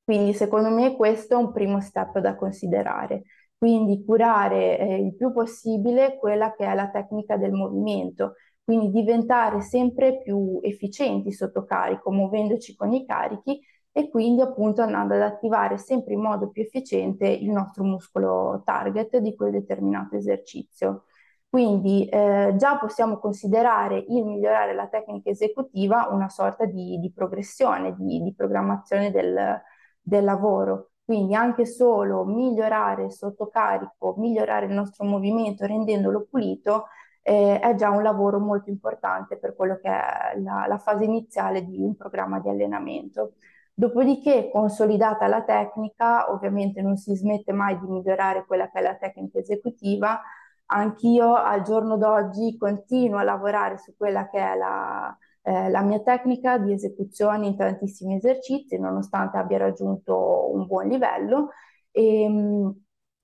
[0.04, 3.22] Quindi secondo me questo è un primo step da considerare
[3.62, 8.34] quindi curare eh, il più possibile quella che è la tecnica del movimento,
[8.72, 13.60] quindi diventare sempre più efficienti sotto carico, muovendoci con i carichi
[13.92, 19.18] e quindi appunto andando ad attivare sempre in modo più efficiente il nostro muscolo target
[19.18, 21.04] di quel determinato esercizio.
[21.50, 27.94] Quindi eh, già possiamo considerare il migliorare la tecnica esecutiva una sorta di, di progressione,
[27.98, 29.62] di, di programmazione del,
[30.02, 30.92] del lavoro.
[31.04, 36.86] Quindi anche solo migliorare il sottocarico, migliorare il nostro movimento rendendolo pulito
[37.22, 41.66] eh, è già un lavoro molto importante per quello che è la, la fase iniziale
[41.66, 43.34] di un programma di allenamento.
[43.74, 48.96] Dopodiché, consolidata la tecnica, ovviamente non si smette mai di migliorare quella che è la
[48.96, 50.22] tecnica esecutiva.
[50.68, 56.00] Anch'io al giorno d'oggi continuo a lavorare su quella che è la, eh, la mia
[56.00, 61.50] tecnica di esecuzione in tantissimi esercizi, nonostante abbia raggiunto un buon livello.
[61.92, 62.84] E, ehm,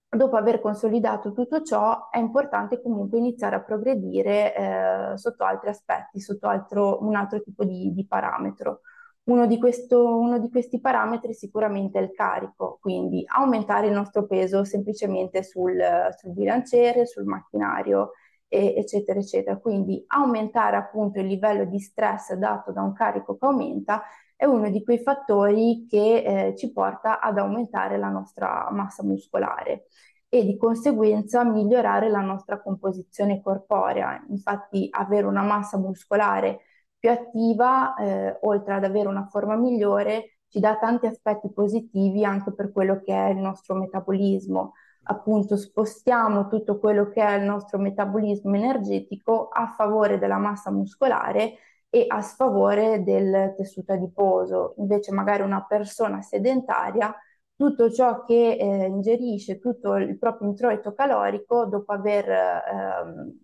[0.10, 6.20] dopo aver consolidato tutto ciò, è importante comunque iniziare a progredire eh, sotto altri aspetti,
[6.20, 8.82] sotto altro, un altro tipo di, di parametro.
[9.24, 14.26] Uno di, questo, uno di, questi parametri sicuramente è il carico, quindi aumentare il nostro
[14.26, 15.78] peso semplicemente sul,
[16.18, 18.12] sul bilanciere, sul macchinario
[18.48, 19.58] eccetera, eccetera.
[19.58, 24.04] Quindi aumentare appunto il livello di stress dato da un carico che aumenta
[24.38, 29.88] è uno di quei fattori che eh, ci porta ad aumentare la nostra massa muscolare
[30.30, 34.24] e di conseguenza migliorare la nostra composizione corporea.
[34.30, 36.62] Infatti avere una massa muscolare
[36.98, 42.54] più attiva, eh, oltre ad avere una forma migliore, ci dà tanti aspetti positivi anche
[42.54, 44.74] per quello che è il nostro metabolismo
[45.08, 51.58] appunto spostiamo tutto quello che è il nostro metabolismo energetico a favore della massa muscolare
[51.90, 54.76] e a sfavore del tessuto adiposo.
[54.78, 57.14] Invece magari una persona sedentaria
[57.56, 63.40] tutto ciò che eh, ingerisce, tutto il proprio introito calorico, dopo aver ehm,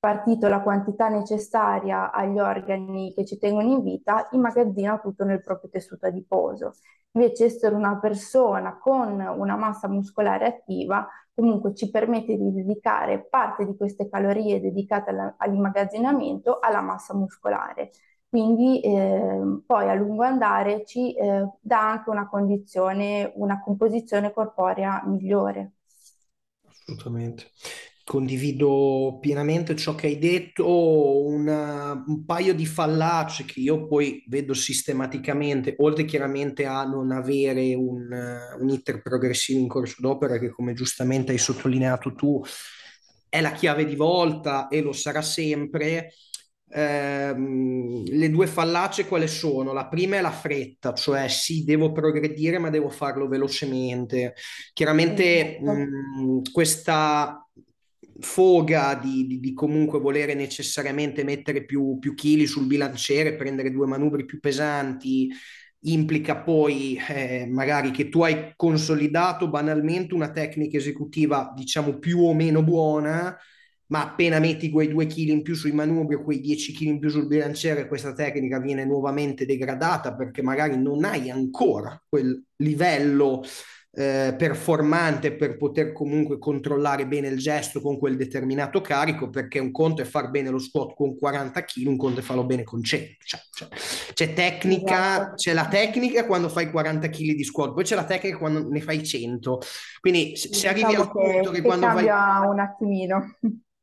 [0.00, 5.68] partito la quantità necessaria agli organi che ci tengono in vita, immagazzina tutto nel proprio
[5.70, 6.72] tessuto adiposo.
[7.12, 13.64] Invece essere una persona con una massa muscolare attiva comunque ci permette di dedicare parte
[13.64, 17.90] di queste calorie dedicate all'immagazzinamento alla massa muscolare.
[18.28, 25.02] Quindi eh, poi a lungo andare ci eh, dà anche una condizione, una composizione corporea
[25.04, 25.72] migliore.
[26.64, 27.44] Assolutamente
[28.10, 34.52] condivido pienamente ciò che hai detto, una, un paio di fallacie che io poi vedo
[34.52, 38.08] sistematicamente, oltre chiaramente a non avere un,
[38.58, 42.42] un iter progressivo in corso d'opera, che come giustamente hai sottolineato tu,
[43.28, 46.12] è la chiave di volta e lo sarà sempre.
[46.68, 49.72] Eh, le due fallacie quali sono?
[49.72, 54.34] La prima è la fretta, cioè sì, devo progredire, ma devo farlo velocemente.
[54.72, 57.39] Chiaramente mh, mm, questa
[58.20, 63.86] foga di, di, di, comunque volere necessariamente mettere più, più chili sul bilanciere, prendere due
[63.86, 65.30] manubri più pesanti,
[65.84, 72.34] implica poi eh, magari che tu hai consolidato banalmente una tecnica esecutiva diciamo più o
[72.34, 73.36] meno buona,
[73.86, 76.98] ma appena metti quei due chili in più sui manubri o quei 10 kg in
[76.98, 83.42] più sul bilanciere, questa tecnica viene nuovamente degradata perché magari non hai ancora quel livello
[83.92, 89.72] eh, performante per poter comunque controllare bene il gesto con quel determinato carico, perché un
[89.72, 92.82] conto è far bene lo squat con 40 kg, un conto è farlo bene con
[92.82, 93.16] 100.
[93.24, 93.68] Cioè, cioè,
[94.12, 95.34] c'è tecnica, esatto.
[95.34, 98.80] c'è la tecnica quando fai 40 kg di squat, poi c'è la tecnica quando ne
[98.80, 99.60] fai 100.
[100.00, 102.04] Quindi se diciamo arrivi al punto che, che quando fai...
[102.04, 103.36] un attimino.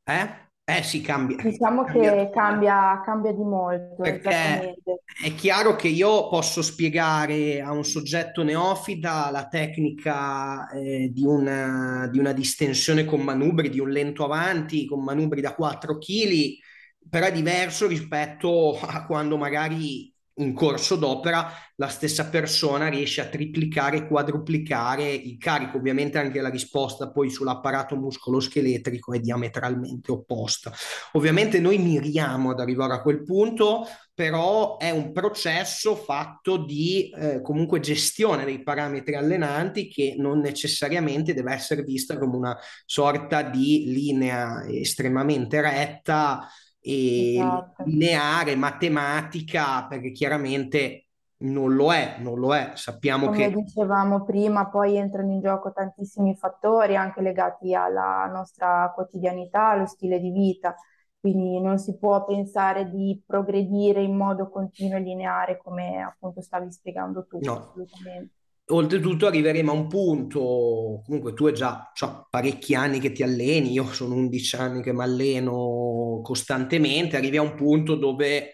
[0.06, 0.47] Eh?
[0.70, 1.38] Eh sì, cambia.
[1.42, 4.02] Diciamo cambia che cambia, cambia, di molto.
[4.02, 4.76] Perché
[5.24, 12.10] è chiaro che io posso spiegare a un soggetto neofita la tecnica eh, di, una,
[12.12, 16.58] di una distensione con manubri, di un lento avanti con manubri da 4 kg,
[17.10, 23.28] però è diverso rispetto a quando magari in corso d'opera la stessa persona riesce a
[23.28, 25.78] triplicare, quadruplicare il carico.
[25.78, 30.72] Ovviamente anche la risposta poi sull'apparato muscoloscheletrico è diametralmente opposta.
[31.14, 37.42] Ovviamente noi miriamo ad arrivare a quel punto, però è un processo fatto di eh,
[37.42, 43.92] comunque gestione dei parametri allenanti che non necessariamente deve essere vista come una sorta di
[43.92, 46.48] linea estremamente retta
[46.88, 47.84] e esatto.
[47.84, 51.08] lineare, matematica, perché chiaramente
[51.40, 52.72] non lo è, non lo è.
[52.76, 53.54] Sappiamo Come che...
[53.54, 60.20] dicevamo prima, poi entrano in gioco tantissimi fattori anche legati alla nostra quotidianità, allo stile
[60.20, 60.76] di vita.
[61.20, 66.72] Quindi non si può pensare di progredire in modo continuo e lineare come appunto stavi
[66.72, 67.40] spiegando tu.
[67.42, 67.54] No.
[67.54, 68.36] Assolutamente.
[68.70, 73.72] Oltretutto arriveremo a un punto, comunque tu hai già cioè, parecchi anni che ti alleni,
[73.72, 78.52] io sono 11 anni che mi alleno costantemente, arrivi a un punto dove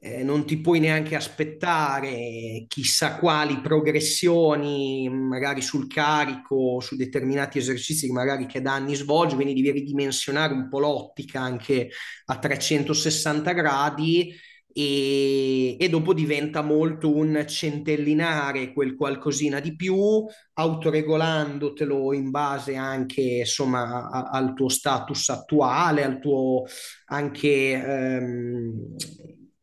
[0.00, 8.12] eh, non ti puoi neanche aspettare chissà quali progressioni, magari sul carico, su determinati esercizi
[8.12, 11.88] magari che da anni svolgi, quindi devi ridimensionare un po' l'ottica anche
[12.26, 14.30] a 360 gradi
[14.72, 23.20] e, e, dopo diventa molto un centellinare quel qualcosina di più, autoregolandotelo in base anche
[23.20, 26.64] insomma a, al tuo status attuale, al tuo
[27.06, 28.94] anche ehm,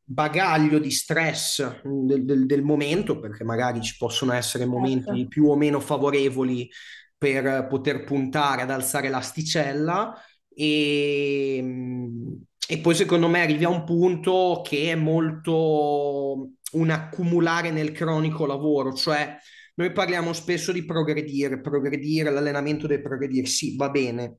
[0.03, 5.27] bagaglio di stress del, del, del, momento, perché magari ci possono essere momenti certo.
[5.27, 6.69] più o meno favorevoli
[7.17, 10.13] per poter puntare ad alzare l'asticella
[10.53, 11.63] e
[12.67, 18.45] e poi secondo me arrivi a un punto che è molto un accumulare nel cronico
[18.45, 19.37] lavoro, cioè
[19.75, 24.37] noi parliamo spesso di progredire, progredire, l'allenamento deve progredire, sì, va bene,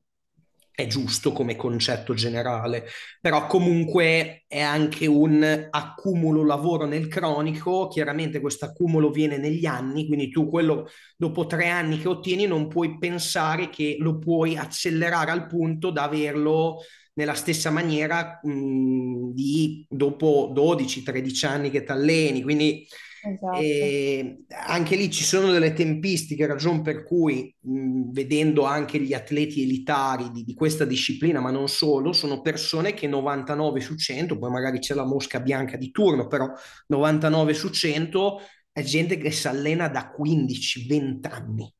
[0.71, 2.85] è giusto come concetto generale,
[3.19, 10.05] però comunque è anche un accumulo lavoro nel cronico, chiaramente questo accumulo viene negli anni,
[10.05, 15.31] quindi tu quello dopo tre anni che ottieni non puoi pensare che lo puoi accelerare
[15.31, 16.77] al punto da averlo
[17.17, 22.87] nella stessa maniera mh, di dopo 12-13 anni che ti alleni, quindi
[23.23, 23.57] esatto.
[23.57, 29.63] eh, anche lì ci sono delle tempistiche, ragione per cui mh, vedendo anche gli atleti
[29.63, 34.51] elitari di, di, questa disciplina, ma non solo, sono persone che 99 su 100, poi
[34.51, 36.47] magari c'è la mosca bianca di turno, però
[36.87, 38.41] 99 su 100
[38.71, 41.73] è gente che si allena da 15-20 anni.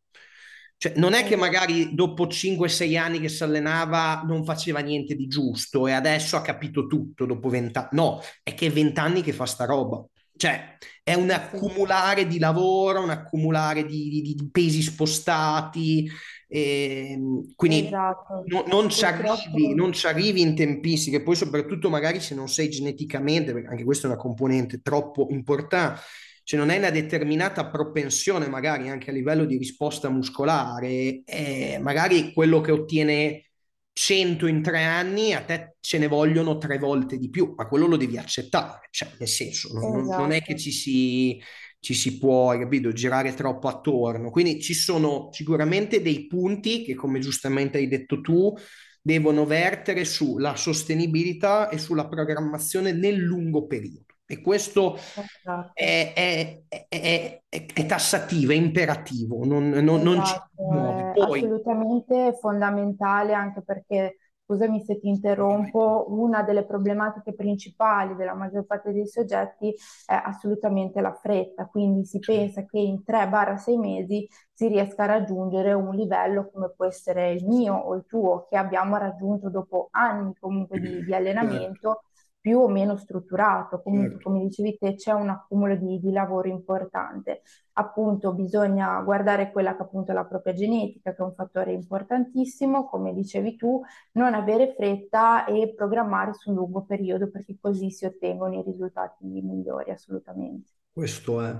[0.77, 5.27] Cioè, non è che magari dopo 5-6 anni che si allenava non faceva niente di
[5.27, 7.89] giusto e adesso ha capito tutto dopo 20 anni.
[7.93, 10.05] No, è che è 20 anni che fa sta roba.
[10.35, 16.11] cioè è un accumulare di lavoro, un accumulare di, di, di pesi spostati,
[16.49, 18.43] e, ehm, quindi esatto.
[18.45, 22.69] no, non, ci arrivi, non, ci arrivi, in tempistiche, poi soprattutto magari se non sei
[22.69, 26.01] geneticamente, perché anche questa è una componente troppo importante,
[26.47, 32.31] se non hai una determinata propensione magari anche a livello di risposta muscolare, eh, magari
[32.31, 33.49] quello che ottiene
[33.91, 37.87] 100 in tre anni, a te ce ne vogliono tre volte di più, ma quello
[37.87, 40.21] lo devi accettare, cioè nel senso, non, esatto.
[40.21, 41.37] non è che ci si,
[41.81, 44.29] ci si può, capito, girare troppo attorno.
[44.29, 48.53] Quindi ci sono sicuramente dei punti che, come giustamente hai detto tu,
[49.01, 54.06] devono vertere sulla sostenibilità e sulla programmazione nel lungo periodo.
[54.29, 55.71] E questo esatto.
[55.73, 61.11] è, è, è, è, tassativo, è imperativo, non, non, non esatto, ci muove.
[61.13, 61.39] Poi...
[61.39, 68.91] assolutamente fondamentale anche perché, scusami se ti interrompo, una delle problematiche principali della maggior parte
[68.91, 69.73] dei soggetti
[70.05, 75.71] è assolutamente la fretta, quindi si pensa che in 3-6 mesi si riesca a raggiungere
[75.71, 80.33] un livello come può essere il mio o il tuo, che abbiamo raggiunto dopo anni
[80.37, 82.01] comunque di, di allenamento
[82.47, 84.29] più o meno strutturato, comunque certo.
[84.29, 87.41] come dicevi te c'è un accumulo di, di, lavoro importante.
[87.73, 92.87] Appunto bisogna guardare quella che appunto è la propria genetica, che è un fattore importantissimo,
[92.87, 93.81] come dicevi tu,
[94.13, 99.91] non avere fretta e programmare sul lungo periodo perché così si ottengono i risultati migliori
[99.91, 100.71] assolutamente.
[100.89, 101.53] Questo è.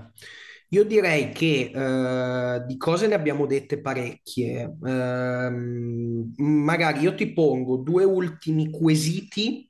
[0.70, 4.74] Io direi che eh, di cose ne abbiamo dette parecchie.
[4.86, 5.50] Eh,
[6.38, 9.67] magari io ti pongo due ultimi quesiti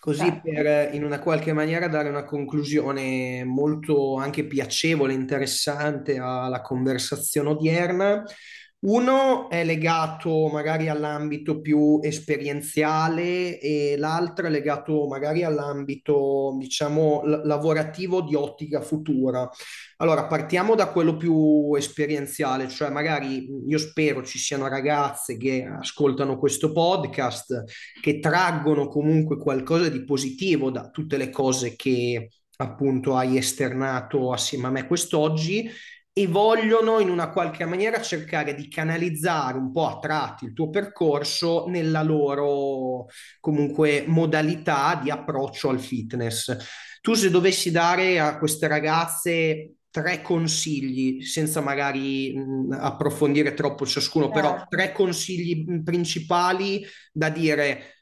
[0.00, 0.50] così certo.
[0.50, 8.24] per in una qualche maniera dare una conclusione molto anche piacevole, interessante alla conversazione odierna.
[8.82, 18.22] Uno è legato magari all'ambito più esperienziale e l'altro è legato magari all'ambito, diciamo, lavorativo
[18.22, 19.46] di ottica futura.
[19.98, 26.38] Allora, partiamo da quello più esperienziale, cioè magari io spero ci siano ragazze che ascoltano
[26.38, 27.64] questo podcast,
[28.00, 34.68] che traggono comunque qualcosa di positivo da tutte le cose che appunto hai esternato assieme
[34.68, 35.70] a me quest'oggi
[36.20, 40.68] e vogliono in una qualche maniera cercare di canalizzare un po' a tratti il tuo
[40.68, 43.06] percorso nella loro
[43.40, 46.54] comunque modalità di approccio al fitness.
[47.00, 54.26] Tu se dovessi dare a queste ragazze tre consigli, senza magari mh, approfondire troppo ciascuno,
[54.26, 54.30] eh.
[54.30, 57.94] però tre consigli principali da dire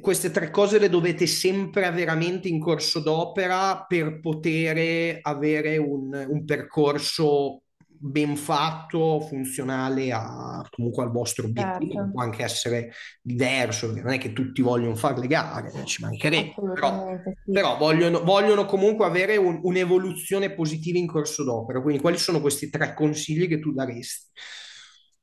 [0.00, 6.44] queste tre cose le dovete sempre veramente in corso d'opera per poter avere un, un
[6.44, 7.61] percorso
[8.04, 12.10] ben fatto, funzionale a, comunque al vostro obiettivo, certo.
[12.10, 12.92] può anche essere
[13.22, 17.52] diverso, perché non è che tutti vogliono fare le gare, ci mancherebbe, però, sì.
[17.52, 21.80] però vogliono, vogliono, comunque avere un, un'evoluzione positiva in corso d'opera.
[21.80, 24.30] Quindi quali sono questi tre consigli che tu daresti?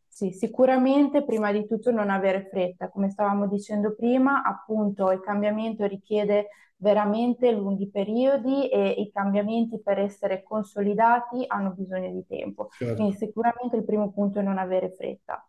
[0.08, 5.86] Sì, sicuramente prima di tutto non avere fretta, come stavamo dicendo prima, appunto il cambiamento
[5.86, 6.48] richiede
[6.82, 12.70] veramente lunghi periodi e i cambiamenti per essere consolidati hanno bisogno di tempo.
[12.72, 12.96] Certo.
[12.96, 15.46] Quindi sicuramente il primo punto è non avere fretta.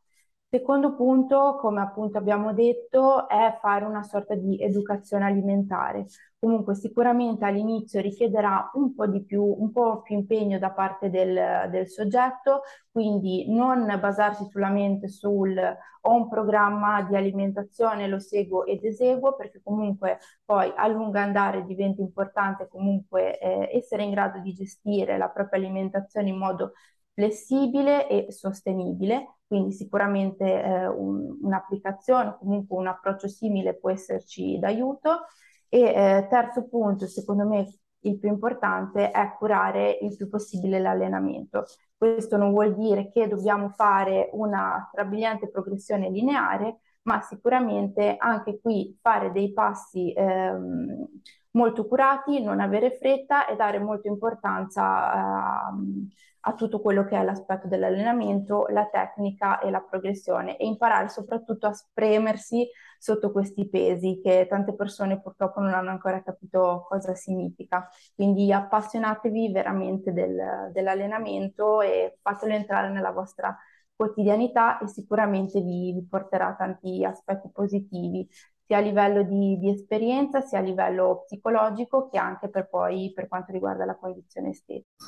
[0.53, 6.07] Secondo punto, come appunto abbiamo detto, è fare una sorta di educazione alimentare.
[6.40, 11.68] Comunque sicuramente all'inizio richiederà un po' di più, un po' più impegno da parte del,
[11.70, 15.57] del soggetto, quindi non basarsi solamente sul
[16.03, 21.64] ho un programma di alimentazione, lo seguo ed eseguo, perché comunque poi a lungo andare
[21.64, 26.72] diventa importante comunque eh, essere in grado di gestire la propria alimentazione in modo
[27.20, 35.26] flessibile e sostenibile, quindi sicuramente eh, un, un'applicazione comunque un approccio simile può esserci d'aiuto.
[35.68, 37.66] E eh, terzo punto, secondo me
[38.00, 41.66] il più importante, è curare il più possibile l'allenamento.
[41.97, 48.98] Questo non vuol dire che dobbiamo fare una strabiliante progressione lineare, ma sicuramente anche qui
[49.01, 51.06] fare dei passi ehm,
[51.52, 56.09] molto curati, non avere fretta e dare molta importanza ehm,
[56.43, 61.66] a tutto quello che è l'aspetto dell'allenamento, la tecnica e la progressione e imparare soprattutto
[61.66, 62.66] a spremersi
[62.98, 67.89] sotto questi pesi che tante persone purtroppo non hanno ancora capito cosa significa.
[68.14, 73.56] Quindi appassionatevi veramente del, dell'allenamento e fatelo entrare nella vostra
[73.94, 78.27] quotidianità e sicuramente vi porterà tanti aspetti positivi
[78.70, 83.26] sia a livello di, di, esperienza sia a livello psicologico che anche per poi per
[83.26, 85.05] quanto riguarda la condizione estetica.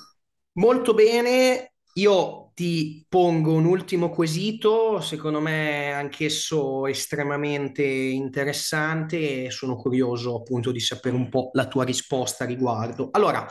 [0.55, 9.77] Molto bene, io ti pongo un ultimo quesito, secondo me anch'esso estremamente interessante e sono
[9.77, 13.11] curioso appunto di sapere un po' la tua risposta a riguardo.
[13.13, 13.47] Allora,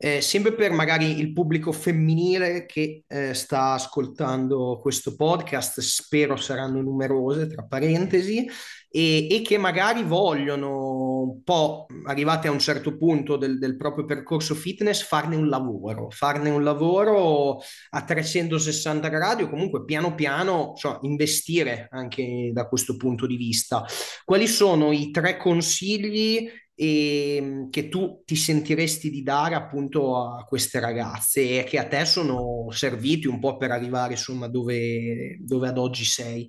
[0.00, 6.80] Eh, sempre per magari il pubblico femminile che eh, sta ascoltando questo podcast, spero saranno
[6.80, 8.46] numerose, tra parentesi,
[8.90, 14.04] e, e, che magari vogliono un po', arrivate a un certo punto del, del, proprio
[14.04, 17.58] percorso fitness, farne un lavoro, farne un lavoro
[17.90, 23.84] a 360 gradi o comunque piano piano cioè, investire anche da questo punto di vista.
[24.24, 26.48] Quali sono i tre consigli
[26.80, 32.04] e che tu ti sentiresti di dare appunto a queste ragazze e che a te
[32.04, 36.48] sono serviti un po' per arrivare insomma dove, dove ad oggi sei?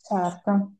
[0.00, 0.74] Certo.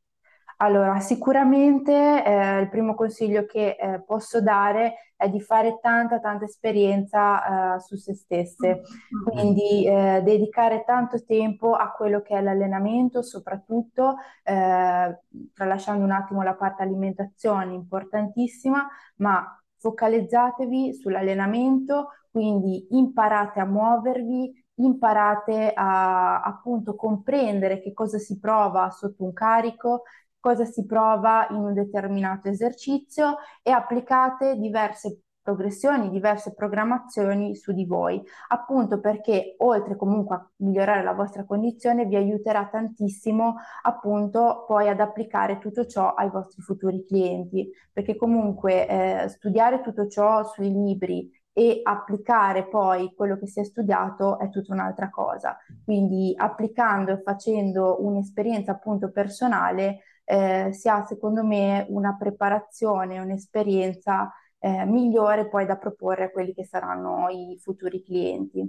[0.59, 6.45] Allora, sicuramente eh, il primo consiglio che eh, posso dare è di fare tanta, tanta
[6.45, 8.83] esperienza eh, su se stesse,
[9.25, 15.19] quindi eh, dedicare tanto tempo a quello che è l'allenamento, soprattutto eh,
[15.55, 18.87] tralasciando un attimo la parte alimentazione, importantissima,
[19.17, 28.91] ma focalizzatevi sull'allenamento, quindi imparate a muovervi, imparate a appunto comprendere che cosa si prova
[28.91, 30.03] sotto un carico,
[30.45, 37.87] cosa si prova in un determinato esercizio e applicate diverse progressioni, diverse programmazioni su di
[37.87, 43.55] voi, appunto perché oltre comunque a migliorare la vostra condizione vi aiuterà tantissimo
[43.85, 50.09] appunto poi ad applicare tutto ciò ai vostri futuri clienti, perché comunque eh, studiare tutto
[50.09, 55.57] ciò sui libri e applicare poi quello che si è studiato è tutta un'altra cosa.
[55.85, 64.33] Quindi applicando e facendo un'esperienza appunto personale eh, si ha secondo me una preparazione, un'esperienza
[64.59, 68.67] eh, migliore poi da proporre a quelli che saranno i futuri clienti.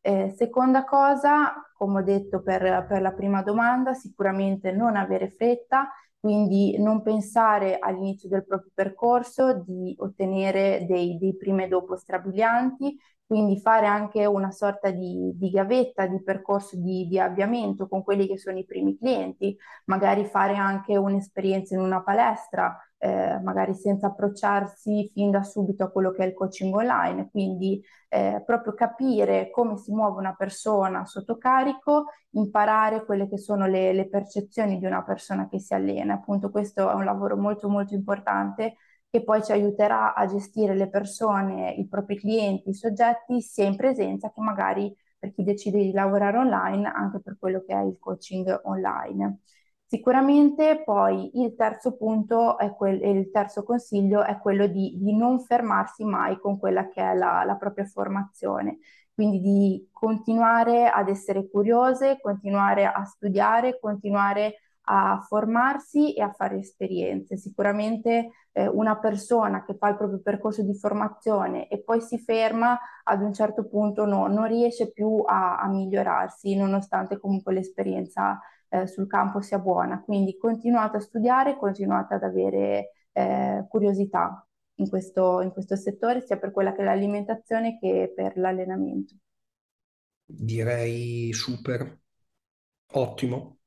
[0.00, 5.90] Eh, seconda cosa, come ho detto per, per la prima domanda, sicuramente non avere fretta,
[6.20, 12.98] quindi non pensare all'inizio del proprio percorso di ottenere dei, dei primi e dopo strabilianti,
[13.28, 18.26] quindi fare anche una sorta di, di gavetta, di percorso di, di, avviamento con quelli
[18.26, 24.06] che sono i primi clienti, magari fare anche un'esperienza in una palestra, eh, magari senza
[24.06, 29.50] approcciarsi fin da subito a quello che è il coaching online, quindi eh, proprio capire
[29.50, 34.86] come si muove una persona sotto carico, imparare quelle che sono le, le percezioni di
[34.86, 36.14] una persona che si allena.
[36.14, 38.76] Appunto questo è un lavoro molto molto importante
[39.10, 43.76] che poi ci aiuterà a gestire le persone, i propri clienti, i soggetti, sia in
[43.76, 47.98] presenza che magari per chi decide di lavorare online, anche per quello che è il
[47.98, 49.40] coaching online.
[49.86, 55.40] Sicuramente poi il terzo punto è quel, il terzo consiglio è quello di, di, non
[55.40, 58.78] fermarsi mai con quella che è la, la propria formazione,
[59.14, 64.56] quindi di continuare ad essere curiose, continuare a studiare, continuare
[64.90, 67.36] a formarsi e a fare esperienze.
[67.36, 72.78] Sicuramente eh, una persona che fa il proprio percorso di formazione e poi si ferma
[73.04, 78.40] ad un certo punto no, non riesce più a, a migliorarsi nonostante comunque l'esperienza
[78.70, 80.02] eh, sul campo sia buona.
[80.02, 84.42] Quindi continuate a studiare, continuate ad avere eh, curiosità
[84.76, 89.14] in questo, in questo settore, sia per quella che è l'alimentazione che per l'allenamento.
[90.26, 91.98] Direi super,
[92.92, 93.57] ottimo.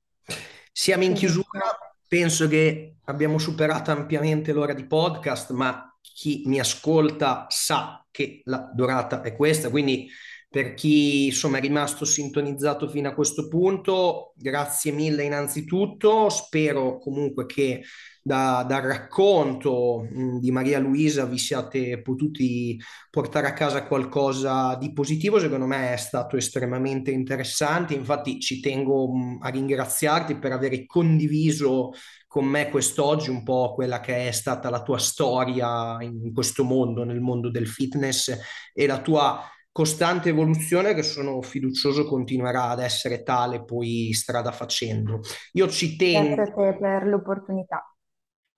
[0.73, 7.45] Siamo in chiusura, penso che abbiamo superato ampiamente l'ora di podcast, ma chi mi ascolta
[7.49, 10.09] sa che la durata è questa, quindi
[10.49, 17.45] per chi insomma è rimasto sintonizzato fino a questo punto, grazie mille innanzitutto, spero comunque
[17.45, 17.83] che
[18.21, 22.79] da, dal racconto mh, di Maria Luisa vi siate potuti
[23.09, 29.11] portare a casa qualcosa di positivo, secondo me è stato estremamente interessante, infatti ci tengo
[29.11, 31.91] mh, a ringraziarti per aver condiviso
[32.27, 37.03] con me quest'oggi un po' quella che è stata la tua storia in questo mondo,
[37.03, 38.33] nel mondo del fitness
[38.73, 39.41] e la tua
[39.71, 45.19] costante evoluzione che sono fiducioso continuerà ad essere tale poi strada facendo.
[45.53, 46.35] Io ci tengo...
[46.35, 47.90] Grazie a te per l'opportunità.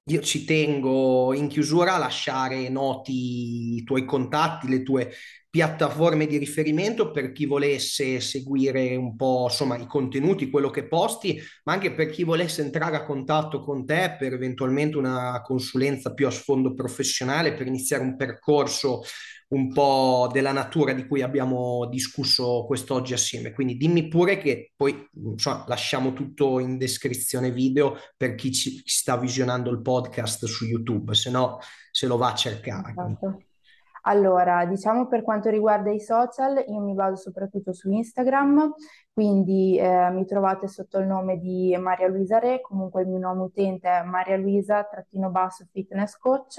[0.07, 5.09] Io ci tengo in chiusura a lasciare noti i tuoi contatti, le tue
[5.49, 11.39] piattaforme di riferimento per chi volesse seguire un po' insomma i contenuti, quello che posti,
[11.63, 16.27] ma anche per chi volesse entrare a contatto con te per eventualmente una consulenza più
[16.27, 19.03] a sfondo professionale, per iniziare un percorso
[19.53, 23.51] un po' della natura di cui abbiamo discusso quest'oggi assieme.
[23.53, 29.15] Quindi dimmi pure che poi insomma, lasciamo tutto in descrizione video per chi ci sta
[29.17, 31.59] visionando il podcast su YouTube, se no
[31.91, 32.91] se lo va a cercare.
[32.91, 33.37] Esatto.
[34.05, 38.73] Allora, diciamo per quanto riguarda i social, io mi baso soprattutto su Instagram,
[39.13, 43.43] quindi eh, mi trovate sotto il nome di Maria Luisa Re, comunque il mio nome
[43.43, 46.57] utente è Maria Luisa trattino basso fitness coach,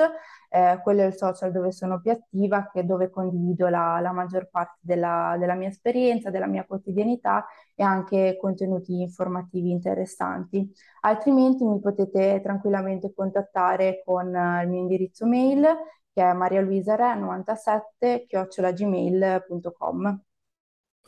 [0.54, 4.48] eh, quello è il social dove sono più attiva, che dove condivido la, la maggior
[4.48, 7.44] parte della, della mia esperienza, della mia quotidianità
[7.74, 10.72] e anche contenuti informativi interessanti.
[11.00, 15.66] Altrimenti mi potete tranquillamente contattare con eh, il mio indirizzo mail
[16.12, 20.22] che è marialuisare97 chiocciolagmail.com.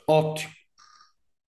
[0.06, 0.51] Ottimo,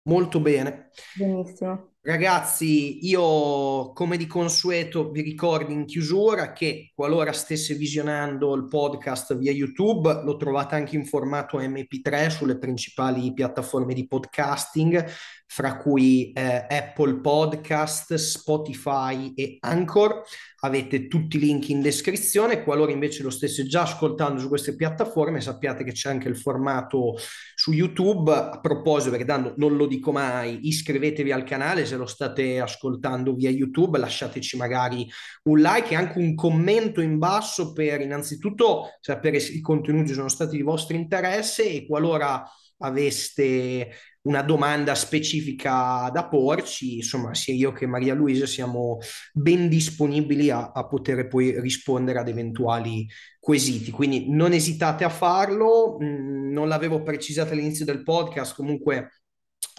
[0.02, 0.90] molto bene.
[1.16, 1.94] Benissimo.
[2.00, 9.36] Ragazzi, io come di consueto vi ricordo in chiusura che qualora stesse visionando il podcast
[9.36, 15.04] via YouTube, lo trovate anche in formato MP3 sulle principali piattaforme di podcasting,
[15.50, 20.22] fra cui eh, Apple Podcast, Spotify e Anchor
[20.60, 22.62] avete tutti i link in descrizione.
[22.62, 27.16] Qualora invece lo stesse già ascoltando su queste piattaforme, sappiate che c'è anche il formato
[27.54, 28.32] su YouTube.
[28.32, 33.34] A proposito, perché tanto non lo dico mai, iscrivetevi al canale se lo state ascoltando
[33.34, 35.04] via YouTube, lasciateci magari
[35.44, 40.28] un like e anche un commento in basso per innanzitutto sapere se i contenuti sono
[40.28, 42.44] stati di vostro interesse e qualora
[42.80, 43.90] aveste
[44.22, 48.98] una domanda specifica da porci, insomma, sia io che Maria Luisa siamo
[49.32, 53.08] ben disponibili a, a poter poi rispondere ad eventuali
[53.40, 53.90] quesiti.
[53.90, 59.12] Quindi non esitate a farlo, mm, non l'avevo precisato all'inizio del podcast, comunque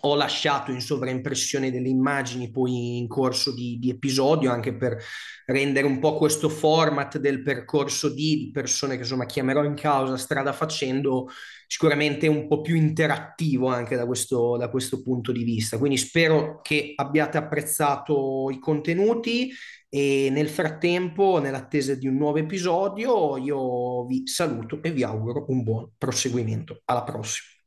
[0.01, 4.97] ho lasciato in sovraimpressione delle immagini poi in corso di, di, episodio anche per
[5.45, 10.17] rendere un po' questo format del percorso di, di persone che insomma chiamerò in causa
[10.17, 11.27] strada facendo
[11.67, 15.77] sicuramente un po' più interattivo anche da questo, da questo punto di vista.
[15.77, 19.51] Quindi spero che abbiate apprezzato i contenuti
[19.87, 25.63] e nel frattempo, nell'attesa di un nuovo episodio, io vi saluto e vi auguro un
[25.63, 26.81] buon proseguimento.
[26.85, 27.58] Alla prossima.